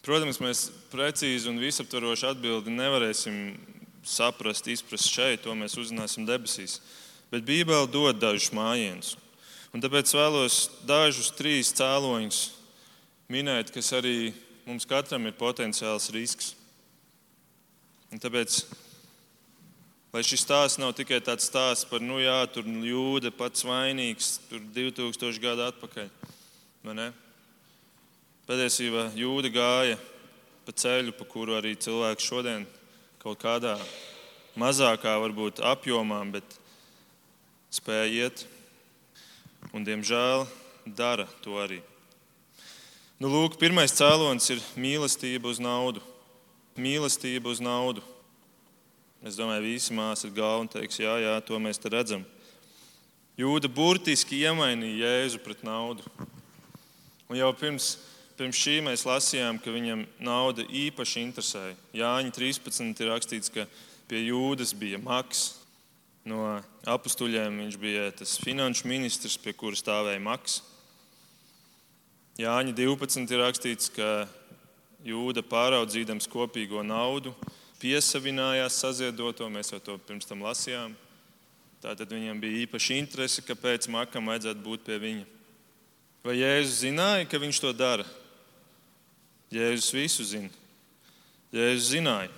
[0.06, 3.40] Protams, mēs precīzi un visaptvarošu atbildi nevarēsim
[4.06, 6.78] saprast, izprast šeit, to mēs uzzināsim debesīs
[7.30, 9.14] bet Bībele dod dažus mājienus.
[9.74, 10.58] Un tāpēc vēlos
[10.88, 12.40] dažus trīs cēloņus
[13.32, 14.32] minēt, kas arī
[14.66, 16.54] mums katram ir potenciāls risks.
[18.14, 18.62] Un tāpēc,
[20.16, 24.62] lai šis stāsts nav tikai tāds stāsts par, nu jā, tur jūda pats vainīgs, tur
[24.72, 26.08] 2000 gadu atpakaļ.
[28.48, 29.98] Patiesībā jūda gāja
[30.64, 32.64] pa ceļu, pa kuru arī cilvēki šodien
[33.20, 33.74] kaut kādā
[34.56, 36.56] mazākā varbūt apjomā, bet
[37.74, 38.46] spēja iet,
[39.76, 40.46] un, diemžēl,
[40.96, 41.82] dara to arī.
[43.20, 46.00] Nu, lūk, pirmais cēlonis ir mīlestība uz naudu.
[46.80, 48.04] Mīlestība uz naudu.
[49.24, 52.24] Es domāju, visi māsas ir galva un teiks, jā, jā, to mēs te redzam.
[53.36, 56.04] Jūda burtiski iemainīja Jēzu pret naudu.
[57.28, 57.94] Un jau pirms,
[58.36, 61.76] pirms šī mēs lasījām, ka viņam nauda īpaši interesēja.
[61.96, 63.66] Jāņa 13 ir rakstīts, ka
[64.08, 65.48] pie jūdas bija maks,
[66.28, 70.60] no apstuļiem viņš bija tas finanšu ministrs, pie kura stāvēja Maks.
[72.36, 74.26] Jāņa 12 ir rakstīts, ka
[75.06, 77.30] Jūda pāraudzīdams kopīgo naudu
[77.86, 79.46] piesavinājās saziedoto.
[79.52, 80.94] Mēs jau to pirms tam lasījām.
[81.82, 85.26] Tātad viņam bija īpaši interese, kāpēc Makam vajadzētu būt pie viņa.
[86.26, 88.06] Vai Jēzus zināja, ka viņš to dara?
[89.54, 90.50] Jēzus visu zina.
[91.54, 92.32] Jēzus zināja.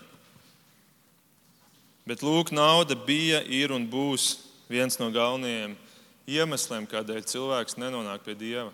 [2.09, 4.35] Bet lūk, nauda bija, ir un būs
[4.69, 5.77] viens no galvenajiem
[6.29, 8.73] iemesliem, kādēļ cilvēks nenonāk pie Dieva.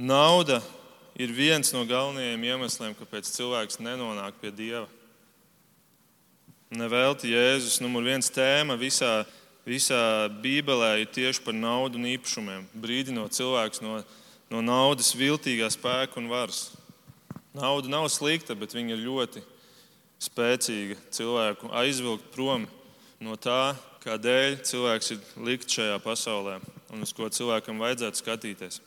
[0.00, 0.62] Nauda
[1.20, 4.88] ir viens no galvenajiem iemesliem, kāpēc cilvēks nenonāk pie Dieva.
[6.72, 9.26] Nevelti Jēzus numur viens tēma visā,
[9.68, 13.98] visā Bībelē ir tieši par naudu un īpašumiem, brīdinot cilvēkus no,
[14.48, 16.70] no naudas viltīgā spēka un varas.
[17.52, 19.42] Nauda nav slikta, bet viņa ir ļoti
[20.22, 22.64] spēcīga cilvēku aizvilkt prom
[23.20, 23.74] no tā,
[24.06, 26.56] kādēļ cilvēks ir likts šajā pasaulē
[26.88, 28.80] un uz ko cilvēkam vajadzētu skatīties.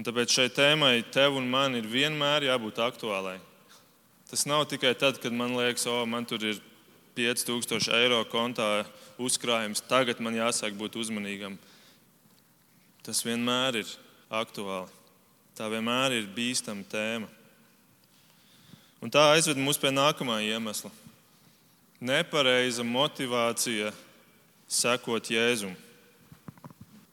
[0.00, 3.36] Un tāpēc šai tēmai tev un man ir vienmēr jābūt aktuālai.
[4.32, 6.56] Tas nav tikai tad, kad man liekas, o, man tur ir
[7.12, 8.86] 5000 eiro kontā
[9.20, 11.58] uzkrājums, tagad man jāsāk būt uzmanīgam.
[13.04, 13.90] Tas vienmēr ir
[14.32, 14.88] aktuāli.
[15.52, 17.28] Tā vienmēr ir bīstama tēma.
[19.04, 20.88] Un tā aizved mūs pie nākamā iemesla.
[22.00, 23.92] Nepareiza motivācija
[24.64, 25.76] sekot Jēzum.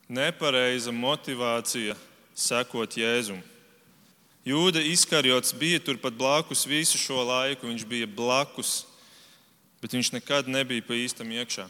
[0.08, 2.00] Nepareiza motivācija
[2.32, 3.44] sekot Jēzum.
[4.46, 7.68] Jūda izkarjots bija turpat blakus visu šo laiku.
[7.68, 8.86] Viņš bija blakus,
[9.82, 11.68] bet viņš nekad nebija pa īstam iekšā.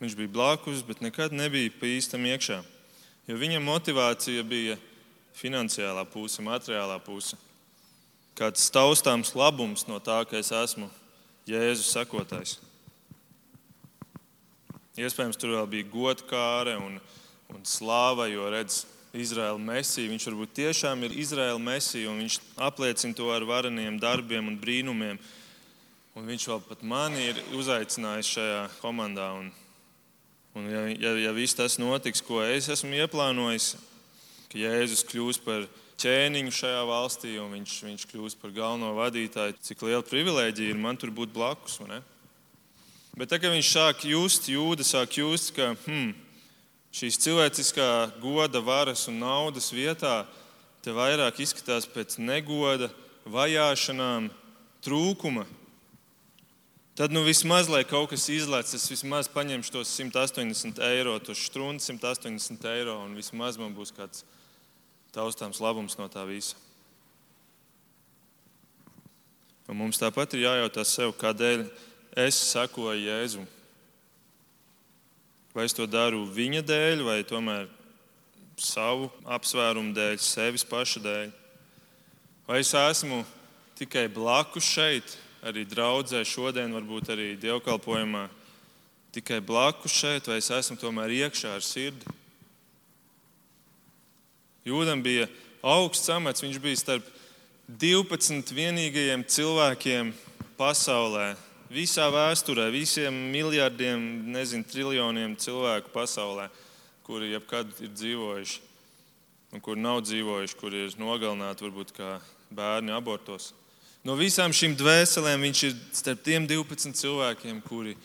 [0.00, 2.62] Viņš bija blakus, bet nekad nebija pa īstam iekšā.
[3.28, 4.80] Jo viņa motivācija bija
[5.36, 7.38] finansiālā puse, materiālā puse
[8.38, 10.88] kāds taustāms labums no tā, ka es esmu
[11.48, 12.56] Jēzus sekotājs.
[14.96, 16.98] Iespējams, tur vēl bija godkāre un,
[17.52, 20.10] un slāva, jo redz Izraēla mesiju.
[20.12, 25.20] Viņš varbūt tiešām ir Izraēla mesija, un viņš apliecina to ar vareniem darbiem un brīnumiem.
[26.16, 29.30] Un viņš vēl pat mani ir uzaicinājis šajā komandā.
[29.40, 29.52] Un,
[30.56, 33.74] un ja, ja, ja viss tas notiks, ko es esmu ieplānojis,
[34.52, 35.68] ka Jēzus kļūs par
[36.02, 39.60] ķēniņu šajā valstī, un viņš, viņš kļūst par galveno vadītāju.
[39.64, 41.78] Cik liela privilēģija ir man tur būt blakus.
[43.12, 46.12] Bet tagad, viņš sāk just, jūda sāk just, ka hmm,
[46.92, 47.88] šīs cilvēciskā
[48.20, 50.22] goda, varas un naudas vietā
[50.84, 52.90] te vairāk izskatās pēc negoda,
[53.24, 54.28] vajāšanām,
[54.82, 55.46] trūkuma.
[56.98, 61.80] Tad nu vismaz, lai kaut kas izlaists, es vismaz paņemšu tos 180 eiro, tos strūnu
[61.80, 64.26] 180 eiro, un vismaz man būs kāds
[65.14, 66.58] taustāms labums no tā visa.
[69.70, 71.64] Un mums tāpat ir jājautā sev, kādēļ
[72.20, 73.48] es sekoju Jēzum.
[75.52, 77.66] Vai es to daru viņa dēļ, vai tomēr
[78.56, 81.32] savu apsvērumu dēļ, sevis paša dēļ?
[82.48, 83.20] Vai es esmu
[83.76, 88.26] tikai blakus šeit, arī draudzē šodien, varbūt arī dievkalpojumā,
[89.12, 92.16] tikai blakus šeit, vai es esmu tomēr iekšā ar sirdi?
[94.64, 95.26] Jūdam bija
[95.62, 97.06] augsts amats, viņš bija starp
[97.68, 100.12] 12 vienīgajiem cilvēkiem
[100.56, 101.32] pasaulē.
[101.72, 104.02] Visā vēsturē, visiem miljardiem,
[104.34, 106.50] nezinu, triljoniem cilvēku pasaulē,
[107.06, 108.60] kuri jebkad ir dzīvojuši,
[109.56, 112.14] un kuri nav dzīvojuši, kuri ir nogalināti varbūt kā
[112.52, 113.52] bērni abortos.
[114.04, 117.96] No visām šīm dvēselēm viņš ir starp tiem 12 cilvēkiem, kuri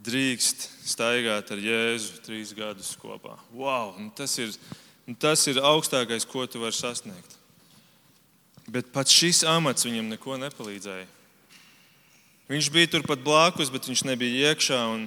[0.00, 3.36] drīkst staigāt ar Jēzu trīs gadus kopā.
[3.52, 4.54] Wow, tas ir
[5.10, 7.32] Un tas ir augstākais, ko tu vari sasniegt.
[8.70, 11.08] Bet pat šis amats viņam neko nepalīdzēja.
[12.50, 14.78] Viņš bija turpat blakus, bet viņš nebija iekšā.
[14.90, 15.06] Un,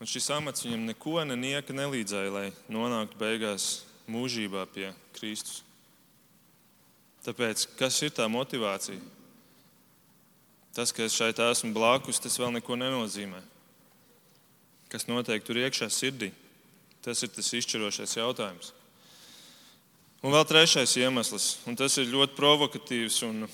[0.00, 3.66] un šis amats viņam neko nenieka nelīdzēja, lai nonāktu beigās
[4.08, 5.60] mūžībā pie Kristus.
[7.26, 8.96] Tāpēc, kas ir tā motivācija?
[10.72, 13.42] Tas, ka es šeit esmu blakus, tas vēl neko nenozīmē.
[14.88, 16.30] Kas notiek tur iekšā sirdī?
[17.04, 18.72] Tas ir tas izšķirošais jautājums.
[20.24, 23.20] Un vēl trešais iemesls, un tas ir ļoti provokatīvs.
[23.28, 23.44] Un,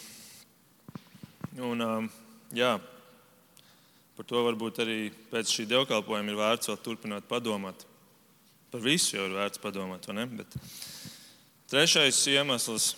[1.63, 2.09] un, um,
[2.57, 2.77] jā,
[4.17, 7.85] par to varbūt arī pēc šī dievkalpojuma ir vērts vēl turpināt padomāt.
[8.73, 10.27] Par visu jau ir vērts padomāt, vai ne?
[10.41, 10.57] Bet
[11.71, 12.95] trešais iemesls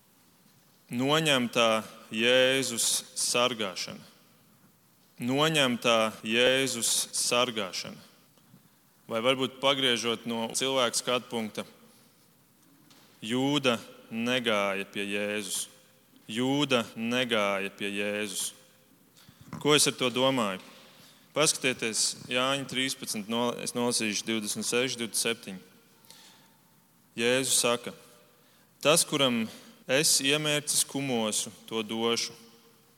[1.02, 4.02] -noņemtā Jēzus sargāšana.
[5.24, 8.02] Noņemtā Jēzus sargāšana.
[9.08, 11.64] Vai varbūt pagriežot no cilvēka skatu punkta
[13.24, 13.78] Jūda
[14.12, 15.68] negāja pie Jēzus.
[16.28, 18.52] Jūda negāja pie Jēzus.
[19.60, 20.62] Ko es ar to domāju?
[21.34, 25.56] Paskatieties, Jāņa 13, no, es nolasīšu 26, 27.
[27.18, 27.90] Jēzus saka,
[28.82, 29.44] tas, kuram
[29.90, 32.34] es iemērcis kumosu, to došu,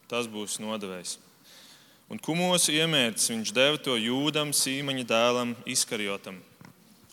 [0.08, 1.16] tas būs nodevējs.
[2.12, 6.38] Un kumosu iemērcis viņš deva to jūdam, sīmaņa dēlam, izkarjotam.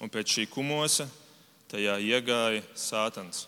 [0.04, 1.08] Un pēc šī kumosa
[1.72, 3.48] tajā iegāja Sātans.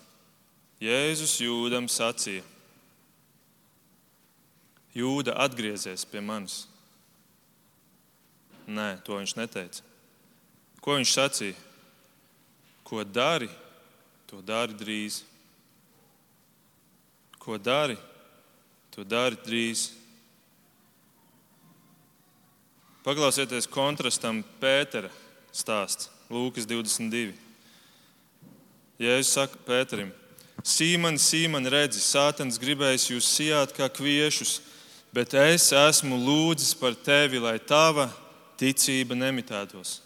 [0.81, 2.43] Jēzus jūdam sacīja:
[4.95, 6.63] Jūda atgriezies pie manis.
[8.65, 9.83] Nē, to viņš neteica.
[10.81, 11.57] Ko viņš sacīja?
[12.85, 13.49] Ko dari,
[14.29, 15.23] to dari drīz.
[17.41, 17.97] Ko dari,
[18.93, 19.89] to dari drīz.
[23.05, 25.11] Paklausieties kontrastam Pētera
[25.53, 27.35] stāsts, Lūkas 22.
[28.97, 30.09] Jēzus saka Pēterim,
[30.65, 34.57] Sīmani, Sīmani, redzi, Sātans gribējis jūs sijāt kā kviešus,
[35.15, 38.09] bet es esmu lūdzis par tevi, lai tava
[38.59, 40.01] ticība nemitētos.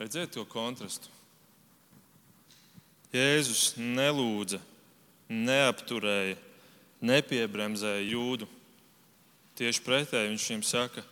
[0.00, 1.08] Redziet to kontrastu.
[3.12, 4.60] Jēzus nelūdza,
[5.28, 6.36] neapturēja,
[7.04, 8.46] nepiebremzēja jūdu.
[9.58, 11.04] Tieši pretēji viņš viņiem saka,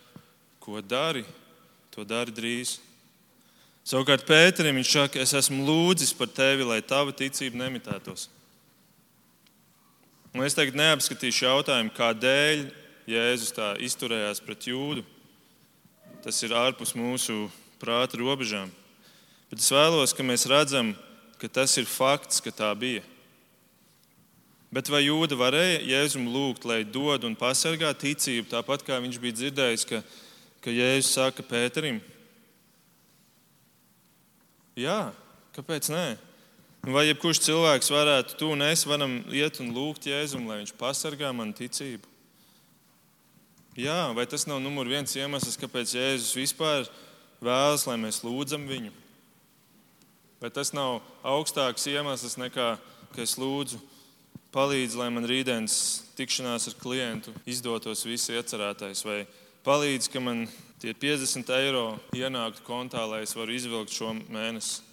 [0.63, 1.25] ko dari,
[1.93, 2.77] to dari drīz.
[3.85, 8.29] Savukārt Pēterim viņš saka, es esmu lūdzis par tevi, lai tava ticība nemitētos.
[10.29, 12.67] Un es tagad neapskatīšu jautājumu, kādēļ
[13.09, 15.01] Jēzus tā izturējās pret jūdu.
[16.21, 17.47] Tas ir ārpus mūsu
[17.81, 18.69] prāta robežām.
[19.49, 20.91] Bet es vēlos, ka mēs redzam,
[21.41, 23.01] ka tas ir fakts, ka tā bija.
[24.69, 29.39] Bet vai jūda varēja Jēzum lūgt, lai dod un pasargā ticību, tāpat kā viņš bija
[29.39, 30.03] dzirdējis, ka,
[30.61, 32.03] ka Jēzus saka Pēterim?
[34.77, 35.07] Jā,
[35.57, 36.07] kāpēc nē?
[36.79, 41.33] Vai jebkurš cilvēks varētu, tu un es varam iet un lūgt Jēzum, lai viņš pasargā
[41.35, 42.07] manu ticību?
[43.79, 46.87] Jā, vai tas nav numur viens iemesls, kāpēc Jēzus vispār
[47.43, 48.93] vēlas, lai mēs lūdzam viņu?
[50.39, 52.71] Vai tas nav augstāks iemesls nekā,
[53.11, 53.81] ka es lūdzu,
[54.55, 55.77] palīdz, lai man rītdienas
[56.15, 59.25] tikšanās ar klientu izdotos viss iecerētais, vai
[59.67, 60.47] palīdz, ka man
[60.79, 64.87] tie 50 eiro ienāktu kontā, lai es varu izvilkt šo mēnesi?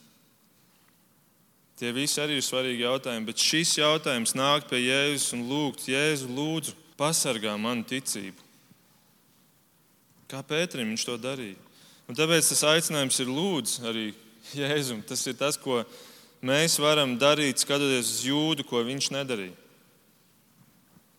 [1.76, 6.30] Tie visi arī ir svarīgi jautājumi, bet šis jautājums nāk pie Jēzus un lūgt, Jēzu,
[6.32, 8.40] lūdzu, pasargā manu ticību.
[10.30, 11.58] Kā Pēterim viņš to darīja?
[12.08, 14.06] Un tāpēc tas aicinājums ir lūdzu arī
[14.56, 15.02] Jēzum.
[15.06, 15.82] Tas ir tas, ko
[16.40, 19.56] mēs varam darīt, skatoties uz jūdu, ko viņš nedarīja.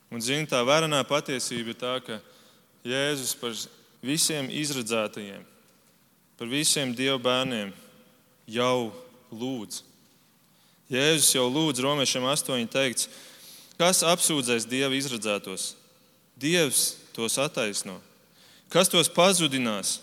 [0.08, 2.22] Un, zin, tā varenā patiesība ir tā, ka
[2.88, 3.54] Jēzus par
[4.02, 5.44] visiem izredzētajiem,
[6.40, 7.74] par visiem Dieva bērniem
[8.48, 8.94] jau
[9.36, 9.84] lūdz.
[10.88, 12.68] Jēzus jau lūdz Romiešiem 8.
[12.72, 13.10] teikts,
[13.76, 15.74] kas apsūdzēs Dieva izredzētos?
[16.40, 17.98] Dievs tos attaisno.
[18.72, 19.98] Kas tos pazudinās?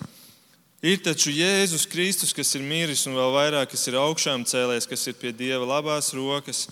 [0.84, 5.06] Ir taču Jēzus Kristus, kas ir miris un vēl vairāk, kas ir augšām cēlējis, kas
[5.08, 6.66] ir pie Dieva labās rokas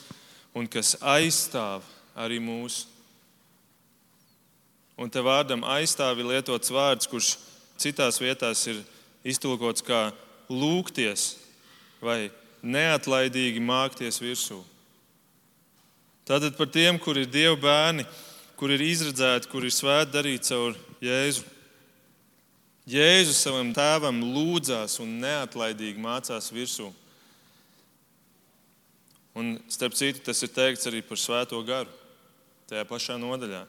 [0.53, 1.81] un kas aizstāv
[2.13, 2.85] arī mūsu.
[5.01, 7.39] Un te vārdam aizstāv ir lietots vārds, kurš
[7.81, 8.85] citās vietās ir
[9.25, 10.11] iztulkots kā
[10.53, 11.31] lūgties
[12.05, 12.29] vai
[12.63, 14.61] neatlaidīgi mākties virsū.
[16.29, 18.07] Tātad par tiem, kur ir Dieva bērni,
[18.57, 21.43] kur ir izredzēti, kur ir svēti darīt caur Jēzu.
[22.87, 26.89] Jēzus savam tēvam lūdzās un neatlaidīgi mācās virsū.
[29.39, 31.91] Un, starp citu, tas ir teikts arī par Svēto garu,
[32.69, 33.63] tajā pašā nodaļā.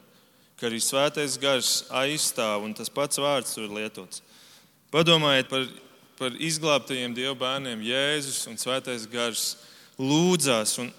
[0.58, 4.20] Ka arī Svētais gars aizstāv, un tas pats vārds tur ir lietots.
[4.94, 5.64] Padomājiet par,
[6.18, 7.82] par izglābtajiem Dieva bērniem.
[7.84, 9.54] Jēzus un Svētais gars
[9.98, 10.90] lūdzās un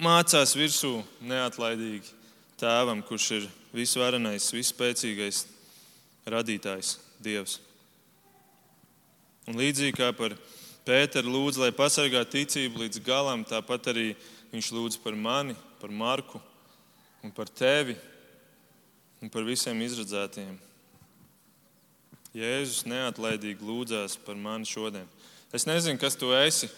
[0.00, 2.14] mācās virsū neatlaidīgi
[2.60, 5.44] tēvam, kurš ir visvarenais, vispēcīgais
[6.30, 6.98] radītājs.
[7.20, 7.58] Dievs.
[9.50, 10.36] Un līdzīgi kā par
[10.86, 14.06] Pēteru lūdz, lai pasargā ticību līdz galam, tāpat arī
[14.50, 16.40] viņš lūdz par mani, par Marku
[17.22, 17.98] un par tevi
[19.20, 20.56] un par visiem izredzētiem.
[22.36, 25.06] Jēzus neatlaidīgi lūdzās par mani šodien.
[25.52, 26.68] Es nezinu, kas tu esi,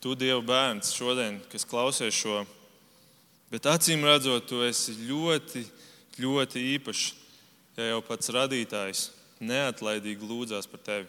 [0.00, 2.42] tu Dieva bērns šodien, kas klausies šo,
[3.52, 5.64] bet acīm redzot, tu esi ļoti,
[6.20, 7.06] ļoti īpašs,
[7.78, 9.06] ja jau pats radītājs
[9.40, 11.08] neatlaidīgi lūdzās par tevi.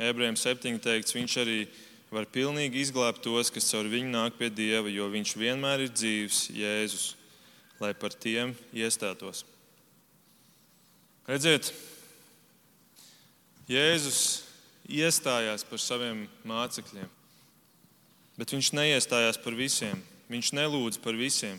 [0.00, 0.80] Ebrejiem 7.
[0.82, 1.58] teikts, viņš arī
[2.10, 6.46] var pilnīgi izglābt tos, kas caur viņu nāk pie Dieva, jo viņš vienmēr ir dzīves
[6.54, 7.10] Jēzus,
[7.82, 9.44] lai par tiem iestātos.
[11.24, 11.70] Redziet,
[13.64, 14.42] Jēzus
[14.84, 17.06] iestājās par saviem mācekļiem,
[18.36, 20.02] bet viņš neiestājās par visiem.
[20.28, 21.56] Viņš nelūdz par visiem.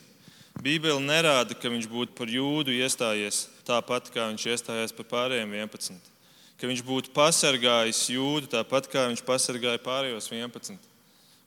[0.62, 6.14] Bībele nerāda, ka viņš būtu par jūdu iestājies tāpat, kā viņš iestājās par pārējiem 11.
[6.62, 10.78] Ka viņš būtu pasargājis jūdu tāpat, kā viņš pasargāja pārējos 11.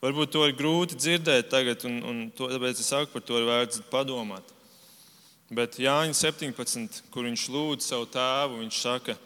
[0.02, 3.46] Varbūt to ir grūti dzirdēt tagad, un, un to, tāpēc es saku, par to ir
[3.46, 4.57] vērts padomāt.
[5.49, 9.16] Bet Jānis 17, kur viņš lūdz savu tēvu, viņš saka,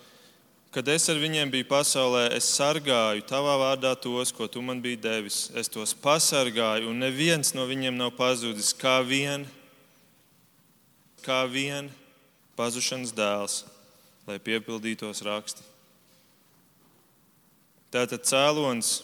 [0.73, 5.03] Kad es ar viņiem biju pasaulē, es sargāju tavā vārdā tos, ko tu man biji
[5.05, 5.51] devis.
[5.53, 8.71] Es tos pasargāju, un neviens no viņiem nav pazudis.
[8.73, 9.45] Kā vien,
[11.21, 11.91] kā vien
[12.57, 13.59] pazušanas dēls,
[14.25, 15.69] lai piepildītos raksti.
[17.93, 19.03] Tātad cēlonis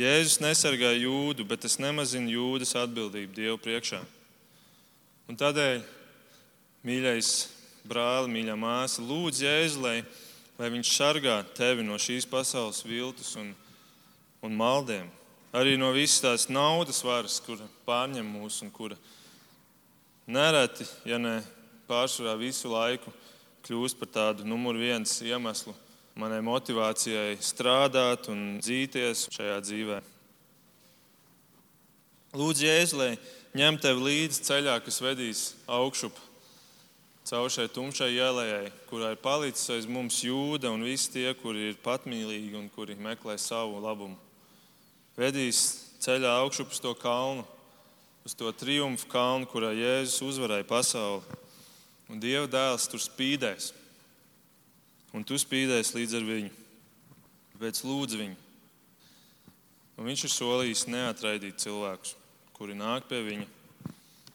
[0.00, 4.02] Jēzus nesargāja jūdu, bet tas nemazina jūdas atbildību Dievu priekšā.
[5.30, 5.84] Un tādēļ,
[6.82, 7.30] mīļais
[7.86, 10.00] brāli, mīļā māsa, lūdzu Jēzu, lai
[10.60, 13.54] lai Viņš sargā tevi no šīs pasaules viltus un,
[14.44, 15.06] un maldiem.
[15.56, 18.98] Arī no visas tās naudas varas, kura pārņem mūs un kura
[20.28, 21.38] nereti, ja ne
[21.88, 23.08] pārsvarā visu laiku,
[23.64, 25.72] kļūst par tādu numur viens iemeslu
[26.20, 30.02] manai motivācijai strādāt un dzīties šajā dzīvē.
[32.36, 33.14] Lūdzu, Jēzu, lai
[33.56, 36.18] ņem tevi līdzi ceļā, kas vedīs augšup
[37.30, 41.80] caur šai tumšai ielai, kurā ir palicis aiz mums jūda un visi tie, kuri ir
[41.82, 44.18] patmīlīgi un kuri meklē savu labumu.
[45.18, 45.60] Vedīs
[46.02, 47.44] ceļā augšup uz to kalnu,
[48.26, 51.38] uz to triumfu kalnu, kurā Jēzus uzvarēja pasauli.
[52.10, 53.70] Un Dieva dēls tur spīdēs.
[55.14, 56.50] Un tu spīdēsi līdz ar viņu.
[57.60, 58.38] Pēc lūdzu viņu.
[60.00, 62.16] Un viņš ir solījis neatraidīt cilvēkus,
[62.60, 63.44] kuri nāk pie viņa.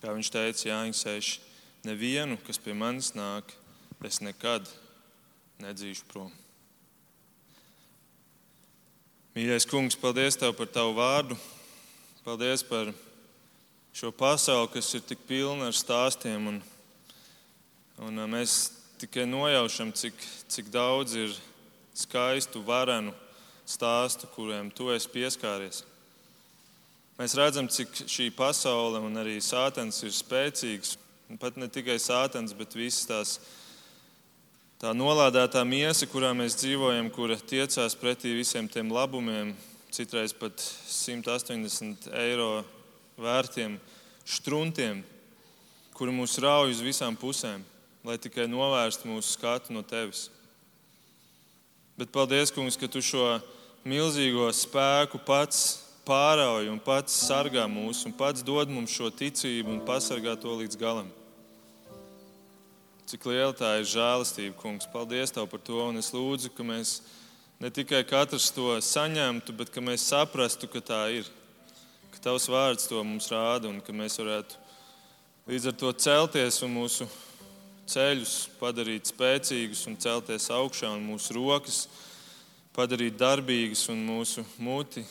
[0.01, 1.43] Kā viņš teica, Jānis 6
[1.85, 3.53] nevienu, kas pie manis nāk,
[4.01, 4.65] es nekad
[5.61, 6.31] nedzīšu prom.
[9.37, 11.37] Mīļais kungs, paldies tev par tavu vārdu.
[12.25, 12.89] Paldies par
[13.93, 16.49] šo pasauli, kas ir tik pilna ar stāstiem.
[16.49, 16.61] Un,
[18.09, 18.71] un mēs
[19.05, 20.17] tikai nojaušam, cik,
[20.49, 21.41] cik daudz ir
[21.93, 23.13] skaistu, varenu
[23.69, 25.85] stāstu, kuriem tu esi pieskāries.
[27.15, 32.53] Mēs redzam, cik šī pasaule un arī sātens ir spēcīgs Un pat ne tikai sātens,
[32.53, 33.29] bet visas tās
[34.77, 39.55] tā nolādētā miesa, kurā mēs dzīvojam, kura tiecās pretī visiem tiem labumiem,
[39.89, 42.61] citreiz pat 180 eiro
[43.17, 43.79] vērtiem
[44.21, 45.01] struntiem,
[45.97, 47.65] kuri mūs rauj uz visām pusēm,
[48.05, 50.27] lai tikai novērstu mūsu skatu no tevis.
[51.97, 53.39] Bet paldies, Kungs, ka tu šo
[53.87, 59.81] milzīgo spēku pats pārauj un pats sargā mūs un pats dod mums šo ticību un
[59.85, 61.09] pasargā to līdz galam.
[63.05, 64.87] Cik liela tā ir žēlastība, Kungs.
[64.89, 65.77] Paldies Tev par to.
[65.91, 66.95] Un es lūdzu, ka mēs
[67.61, 71.29] ne tikai katrs to saņemtu, bet ka mēs saprastu, ka tā ir.
[72.13, 74.57] Ka Tavs vārds to mums rāda un ka mēs varētu
[75.51, 77.05] līdz ar to celties un mūsu
[77.85, 81.83] ceļus padarīt spēcīgus un celties augšā un mūsu rokas
[82.73, 85.05] padarīt darbīgas un mūsu muti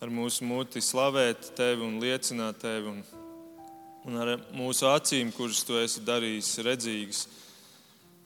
[0.00, 3.00] ar mūsu muti slavēt tevi un liecināt tevi, un,
[4.08, 7.24] un ar mūsu acīm, kuras tu esi darījis redzīgas,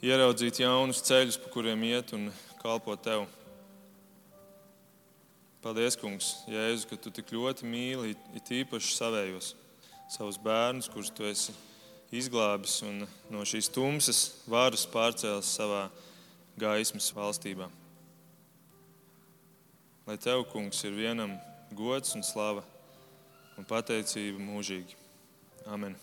[0.05, 2.29] ieraudzīt jaunus ceļus, pa kuriem iet un
[2.62, 3.25] kalpot tev.
[5.64, 9.55] Paldies, Kungs, Jēzu, ka tu tik ļoti mīli, it īpaši savējos,
[10.12, 11.55] savus bērnus, kurus tu esi
[12.14, 13.01] izglābis un
[13.33, 15.89] no šīs tumsas varas pārcēlis savā
[16.61, 17.66] gaismas valstībā.
[20.05, 21.33] Lai tev, Kungs, ir vienam
[21.75, 22.64] gods un slava
[23.59, 24.97] un pateicība mūžīgi.
[25.70, 25.95] Amen.